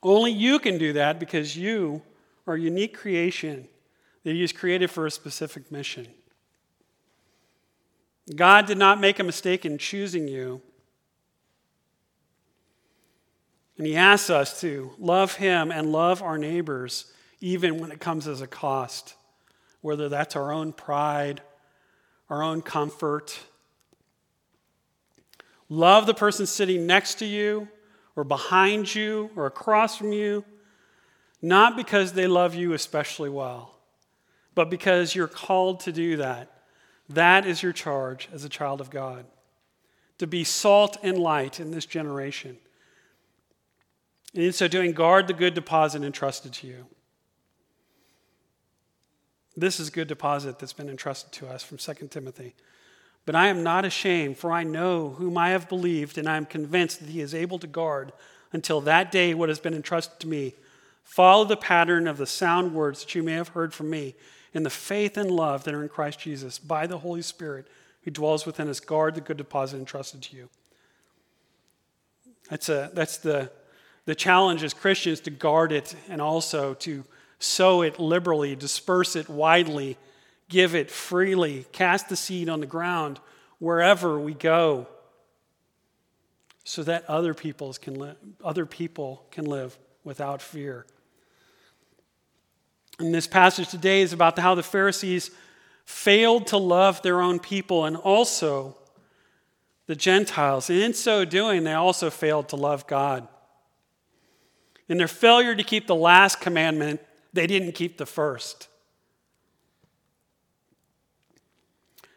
Only 0.02 0.32
you 0.32 0.58
can 0.58 0.78
do 0.78 0.94
that 0.94 1.20
because 1.20 1.56
you 1.56 2.02
are 2.46 2.54
a 2.54 2.60
unique 2.60 2.96
creation 2.96 3.68
that 4.24 4.32
he 4.32 4.40
has 4.40 4.52
created 4.52 4.90
for 4.90 5.06
a 5.06 5.10
specific 5.10 5.70
mission. 5.70 6.08
God 8.34 8.66
did 8.66 8.78
not 8.78 9.00
make 9.00 9.18
a 9.18 9.24
mistake 9.24 9.64
in 9.64 9.78
choosing 9.78 10.28
you. 10.28 10.62
And 13.78 13.86
he 13.86 13.96
asks 13.96 14.30
us 14.30 14.60
to 14.60 14.92
love 14.98 15.36
him 15.36 15.72
and 15.72 15.90
love 15.90 16.22
our 16.22 16.38
neighbors, 16.38 17.12
even 17.40 17.80
when 17.80 17.90
it 17.90 18.00
comes 18.00 18.28
as 18.28 18.40
a 18.40 18.46
cost, 18.46 19.14
whether 19.80 20.08
that's 20.08 20.36
our 20.36 20.52
own 20.52 20.72
pride, 20.72 21.42
our 22.30 22.42
own 22.42 22.62
comfort, 22.62 23.38
Love 25.72 26.04
the 26.04 26.12
person 26.12 26.44
sitting 26.44 26.86
next 26.86 27.14
to 27.14 27.24
you 27.24 27.66
or 28.14 28.24
behind 28.24 28.94
you 28.94 29.30
or 29.34 29.46
across 29.46 29.96
from 29.96 30.12
you, 30.12 30.44
not 31.40 31.78
because 31.78 32.12
they 32.12 32.26
love 32.26 32.54
you 32.54 32.74
especially 32.74 33.30
well, 33.30 33.74
but 34.54 34.68
because 34.68 35.14
you're 35.14 35.26
called 35.26 35.80
to 35.80 35.90
do 35.90 36.18
that. 36.18 36.52
That 37.08 37.46
is 37.46 37.62
your 37.62 37.72
charge 37.72 38.28
as 38.34 38.44
a 38.44 38.50
child 38.50 38.82
of 38.82 38.90
God 38.90 39.24
to 40.18 40.26
be 40.26 40.44
salt 40.44 40.98
and 41.02 41.16
light 41.16 41.58
in 41.58 41.70
this 41.70 41.86
generation. 41.86 42.58
And 44.34 44.44
in 44.44 44.52
so 44.52 44.68
doing, 44.68 44.92
guard 44.92 45.26
the 45.26 45.32
good 45.32 45.54
deposit 45.54 46.02
entrusted 46.02 46.52
to 46.52 46.66
you. 46.66 46.84
This 49.56 49.80
is 49.80 49.88
good 49.88 50.08
deposit 50.08 50.58
that's 50.58 50.74
been 50.74 50.90
entrusted 50.90 51.32
to 51.32 51.48
us 51.48 51.62
from 51.62 51.78
2 51.78 52.08
Timothy. 52.08 52.54
But 53.24 53.36
I 53.36 53.48
am 53.48 53.62
not 53.62 53.84
ashamed, 53.84 54.36
for 54.36 54.50
I 54.50 54.64
know 54.64 55.10
whom 55.10 55.38
I 55.38 55.50
have 55.50 55.68
believed, 55.68 56.18
and 56.18 56.28
I 56.28 56.36
am 56.36 56.46
convinced 56.46 57.00
that 57.00 57.08
he 57.08 57.20
is 57.20 57.34
able 57.34 57.58
to 57.60 57.66
guard 57.66 58.12
until 58.52 58.80
that 58.82 59.12
day 59.12 59.32
what 59.32 59.48
has 59.48 59.60
been 59.60 59.74
entrusted 59.74 60.18
to 60.20 60.28
me. 60.28 60.54
Follow 61.04 61.44
the 61.44 61.56
pattern 61.56 62.06
of 62.08 62.18
the 62.18 62.26
sound 62.26 62.74
words 62.74 63.00
that 63.00 63.14
you 63.14 63.22
may 63.22 63.34
have 63.34 63.48
heard 63.48 63.72
from 63.72 63.90
me 63.90 64.14
in 64.52 64.62
the 64.62 64.70
faith 64.70 65.16
and 65.16 65.30
love 65.30 65.64
that 65.64 65.74
are 65.74 65.82
in 65.82 65.88
Christ 65.88 66.20
Jesus 66.20 66.58
by 66.58 66.86
the 66.86 66.98
Holy 66.98 67.22
Spirit 67.22 67.66
who 68.02 68.10
dwells 68.10 68.44
within 68.44 68.68
us. 68.68 68.80
Guard 68.80 69.14
the 69.14 69.20
good 69.20 69.36
deposit 69.36 69.78
entrusted 69.78 70.22
to 70.22 70.36
you. 70.36 70.48
That's, 72.50 72.68
a, 72.68 72.90
that's 72.92 73.18
the, 73.18 73.50
the 74.04 74.14
challenge 74.14 74.62
as 74.62 74.74
Christians 74.74 75.20
to 75.20 75.30
guard 75.30 75.72
it 75.72 75.94
and 76.08 76.20
also 76.20 76.74
to 76.74 77.04
sow 77.38 77.82
it 77.82 77.98
liberally, 77.98 78.54
disperse 78.56 79.16
it 79.16 79.28
widely 79.28 79.96
give 80.52 80.74
it 80.74 80.90
freely, 80.90 81.64
cast 81.72 82.10
the 82.10 82.14
seed 82.14 82.50
on 82.50 82.60
the 82.60 82.66
ground 82.66 83.18
wherever 83.58 84.20
we 84.20 84.34
go 84.34 84.86
so 86.62 86.82
that 86.82 87.08
other, 87.08 87.32
peoples 87.32 87.78
can 87.78 87.98
li- 87.98 88.14
other 88.44 88.66
people 88.66 89.24
can 89.30 89.46
live 89.46 89.78
without 90.04 90.42
fear. 90.42 90.84
And 92.98 93.14
this 93.14 93.26
passage 93.26 93.68
today 93.68 94.02
is 94.02 94.12
about 94.12 94.38
how 94.38 94.54
the 94.54 94.62
Pharisees 94.62 95.30
failed 95.86 96.46
to 96.48 96.58
love 96.58 97.00
their 97.00 97.22
own 97.22 97.40
people 97.40 97.86
and 97.86 97.96
also 97.96 98.76
the 99.86 99.96
Gentiles. 99.96 100.68
And 100.68 100.78
in 100.78 100.92
so 100.92 101.24
doing, 101.24 101.64
they 101.64 101.72
also 101.72 102.10
failed 102.10 102.50
to 102.50 102.56
love 102.56 102.86
God. 102.86 103.26
In 104.86 104.98
their 104.98 105.08
failure 105.08 105.54
to 105.54 105.64
keep 105.64 105.86
the 105.86 105.94
last 105.94 106.42
commandment, 106.42 107.00
they 107.32 107.46
didn't 107.46 107.72
keep 107.72 107.96
the 107.96 108.06
first. 108.06 108.68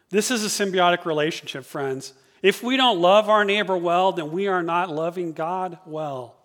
This 0.10 0.32
is 0.32 0.43
a 0.43 0.47
symbiotic 0.47 1.06
relationship, 1.06 1.66
friends. 1.66 2.14
If 2.41 2.62
we 2.62 2.78
don't 2.78 2.99
love 2.99 3.30
our 3.30 3.43
neighbor 3.43 3.76
well, 3.76 4.12
then 4.12 4.32
we 4.32 4.47
are 4.47 4.62
not 4.62 4.89
loving 4.89 5.34
God 5.34 5.80
well. 5.86 6.36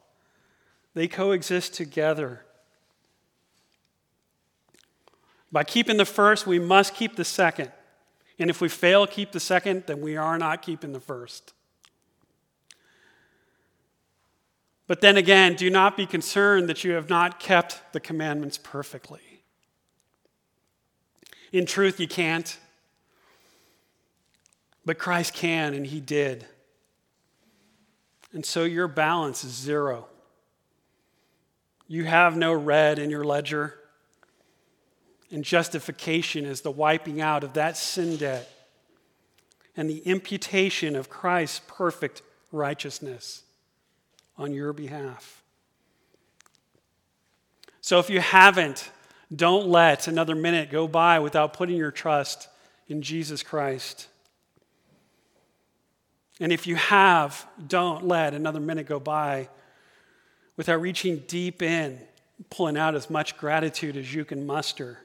They 0.95 1.09
coexist 1.09 1.75
together. 1.75 2.45
By 5.53 5.65
keeping 5.65 5.97
the 5.97 6.05
first, 6.05 6.47
we 6.47 6.59
must 6.59 6.95
keep 6.95 7.17
the 7.17 7.25
second. 7.25 7.71
And 8.39 8.49
if 8.49 8.61
we 8.61 8.69
fail 8.69 9.07
to 9.07 9.13
keep 9.13 9.33
the 9.33 9.41
second, 9.41 9.85
then 9.87 10.01
we 10.01 10.17
are 10.17 10.39
not 10.39 10.63
keeping 10.63 10.93
the 10.93 11.01
first. 11.01 11.53
But 14.87 15.01
then 15.01 15.17
again, 15.17 15.55
do 15.55 15.71
not 15.71 15.97
be 15.97 16.07
concerned 16.07 16.69
that 16.69 16.83
you 16.83 16.93
have 16.93 17.09
not 17.09 17.39
kept 17.39 17.93
the 17.93 18.01
commandments 18.01 18.59
perfectly. 18.59 19.45
In 21.53 21.67
truth, 21.67 22.01
you 22.01 22.09
can't. 22.09 22.59
But 24.85 24.99
Christ 24.99 25.35
can, 25.35 25.75
and 25.75 25.87
He 25.87 26.01
did. 26.01 26.47
And 28.33 28.45
so 28.45 28.65
your 28.65 28.89
balance 28.89 29.45
is 29.45 29.53
zero. 29.53 30.07
You 31.89 32.05
have 32.05 32.37
no 32.37 32.53
red 32.53 32.99
in 32.99 33.11
your 33.11 33.25
ledger. 33.25 33.75
And 35.33 35.45
justification 35.45 36.45
is 36.45 36.61
the 36.61 36.71
wiping 36.71 37.21
out 37.21 37.45
of 37.45 37.55
that 37.55 37.77
sin 37.77 38.17
debt 38.17 38.49
and 39.77 39.89
the 39.89 39.99
imputation 39.99 40.97
of 40.97 41.09
Christ's 41.09 41.61
perfect 41.67 42.23
righteousness 42.53 43.43
on 44.37 44.53
your 44.53 44.73
behalf. 44.73 45.43
So 47.81 47.99
if 47.99 48.11
you 48.11 48.21
haven't, 48.21 48.91
don't 49.35 49.69
let 49.69 50.09
another 50.09 50.35
minute 50.35 50.71
go 50.71 50.89
by 50.89 51.19
without 51.19 51.53
putting 51.53 51.77
your 51.77 51.91
trust 51.91 52.49
in 52.89 53.03
Jesus 53.03 53.43
Christ. 53.43 54.09
And 56.41 56.53
if 56.53 56.67
you 56.67 56.75
have, 56.75 57.47
don't 57.69 58.07
let 58.09 58.33
another 58.33 58.61
minute 58.61 58.87
go 58.87 58.99
by 58.99 59.51
without 60.57 60.81
reaching 60.81 61.19
deep 61.29 61.61
in, 61.63 62.01
pulling 62.49 62.79
out 62.79 62.95
as 62.95 63.11
much 63.11 63.37
gratitude 63.37 63.97
as 63.97 64.13
you 64.13 64.25
can 64.25 64.47
muster. 64.47 64.99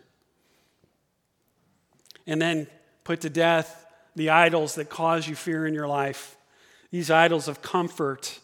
And 2.25 2.41
then 2.41 2.67
put 3.03 3.21
to 3.21 3.29
death 3.29 3.85
the 4.15 4.29
idols 4.29 4.75
that 4.75 4.89
cause 4.89 5.27
you 5.27 5.35
fear 5.35 5.67
in 5.67 5.73
your 5.73 5.87
life. 5.87 6.37
These 6.89 7.11
idols 7.11 7.49
of 7.49 7.61
comfort, 7.61 8.39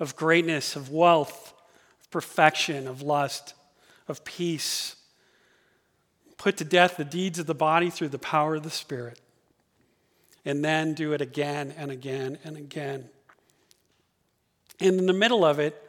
of 0.00 0.16
greatness, 0.16 0.74
of 0.74 0.90
wealth, 0.90 1.54
of 2.00 2.10
perfection, 2.10 2.88
of 2.88 3.02
lust, 3.02 3.54
of 4.08 4.24
peace. 4.24 4.96
Put 6.38 6.56
to 6.56 6.64
death 6.64 6.96
the 6.96 7.04
deeds 7.04 7.38
of 7.38 7.46
the 7.46 7.54
body 7.54 7.88
through 7.88 8.08
the 8.08 8.18
power 8.18 8.56
of 8.56 8.64
the 8.64 8.70
Spirit 8.70 9.20
and 10.44 10.64
then 10.64 10.94
do 10.94 11.12
it 11.12 11.20
again 11.20 11.74
and 11.76 11.90
again 11.90 12.38
and 12.44 12.56
again. 12.56 13.08
And 14.80 14.98
in 14.98 15.06
the 15.06 15.12
middle 15.12 15.44
of 15.44 15.58
it, 15.58 15.80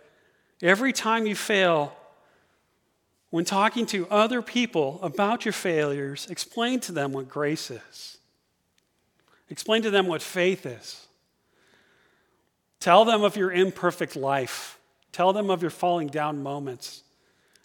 every 0.61 0.93
time 0.93 1.25
you 1.25 1.35
fail, 1.35 1.95
when 3.29 3.45
talking 3.45 3.87
to 3.87 4.07
other 4.09 4.43
people 4.43 4.99
about 5.01 5.43
your 5.45 5.53
failures, 5.53 6.27
explain 6.29 6.79
to 6.81 6.91
them 6.91 7.13
what 7.13 7.27
grace 7.27 7.71
is. 7.71 8.17
Explain 9.49 9.81
to 9.83 9.91
them 9.91 10.05
what 10.05 10.21
faith 10.21 10.65
is. 10.65 11.07
Tell 12.79 13.05
them 13.05 13.23
of 13.23 13.35
your 13.35 13.51
imperfect 13.51 14.15
life. 14.15 14.77
Tell 15.11 15.33
them 15.33 15.49
of 15.49 15.61
your 15.61 15.71
falling 15.71 16.07
down 16.07 16.43
moments. 16.43 17.03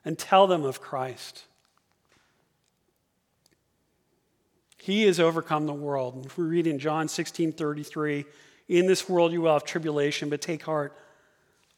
And 0.04 0.18
tell 0.18 0.46
them 0.46 0.64
of 0.64 0.80
Christ. 0.80 1.44
He 4.88 5.02
has 5.02 5.20
overcome 5.20 5.66
the 5.66 5.74
world. 5.74 6.24
If 6.24 6.38
we 6.38 6.46
read 6.46 6.66
in 6.66 6.78
John 6.78 7.08
16 7.08 7.52
33, 7.52 8.24
in 8.68 8.86
this 8.86 9.06
world 9.06 9.32
you 9.32 9.42
will 9.42 9.52
have 9.52 9.64
tribulation, 9.64 10.30
but 10.30 10.40
take 10.40 10.62
heart, 10.62 10.96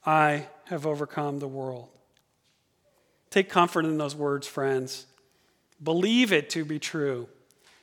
I 0.07 0.47
have 0.67 0.87
overcome 0.87 1.41
the 1.41 1.49
world. 1.49 1.89
Take 3.31 3.49
comfort 3.49 3.85
in 3.85 3.99
those 3.99 4.15
words, 4.15 4.47
friends. 4.47 5.07
Believe 5.83 6.33
it 6.33 6.51
to 6.51 6.65
be 6.65 6.79
true. 6.79 7.27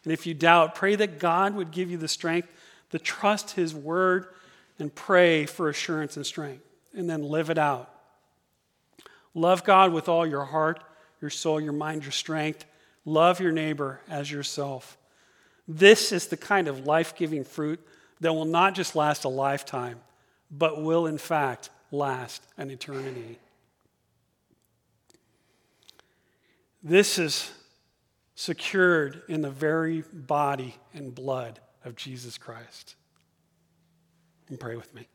And 0.05 0.13
if 0.13 0.25
you 0.25 0.33
doubt, 0.33 0.75
pray 0.75 0.95
that 0.95 1.19
God 1.19 1.55
would 1.55 1.71
give 1.71 1.91
you 1.91 1.97
the 1.97 2.07
strength 2.07 2.47
to 2.91 2.97
trust 2.97 3.51
His 3.51 3.75
word 3.75 4.27
and 4.79 4.95
pray 4.95 5.45
for 5.45 5.67
assurance 5.67 6.15
and 6.15 6.25
strength, 6.25 6.63
and 6.95 7.09
then 7.09 7.21
live 7.21 7.49
it 7.49 7.57
out. 7.57 7.93
Love 9.33 9.65
God 9.65 9.91
with 9.91 10.07
all 10.07 10.25
your 10.25 10.45
heart, 10.45 10.81
your 11.19 11.31
soul, 11.31 11.59
your 11.59 11.73
mind, 11.73 12.03
your 12.03 12.13
strength. 12.13 12.63
Love 13.03 13.41
your 13.41 13.51
neighbor 13.51 13.99
as 14.07 14.31
yourself. 14.31 14.97
This 15.67 16.11
is 16.11 16.27
the 16.27 16.37
kind 16.37 16.67
of 16.67 16.85
life 16.85 17.15
giving 17.15 17.43
fruit 17.43 17.79
that 18.21 18.33
will 18.33 18.45
not 18.45 18.73
just 18.73 18.95
last 18.95 19.25
a 19.25 19.29
lifetime, 19.29 19.99
but 20.49 20.81
will 20.81 21.07
in 21.07 21.17
fact 21.17 21.69
last 21.91 22.45
an 22.57 22.71
eternity. 22.71 23.39
This 26.83 27.19
is 27.19 27.51
secured 28.35 29.23
in 29.27 29.41
the 29.41 29.49
very 29.49 30.03
body 30.13 30.75
and 30.93 31.13
blood 31.13 31.59
of 31.83 31.95
Jesus 31.95 32.37
Christ. 32.37 32.95
And 34.47 34.59
pray 34.59 34.75
with 34.75 34.93
me. 34.93 35.07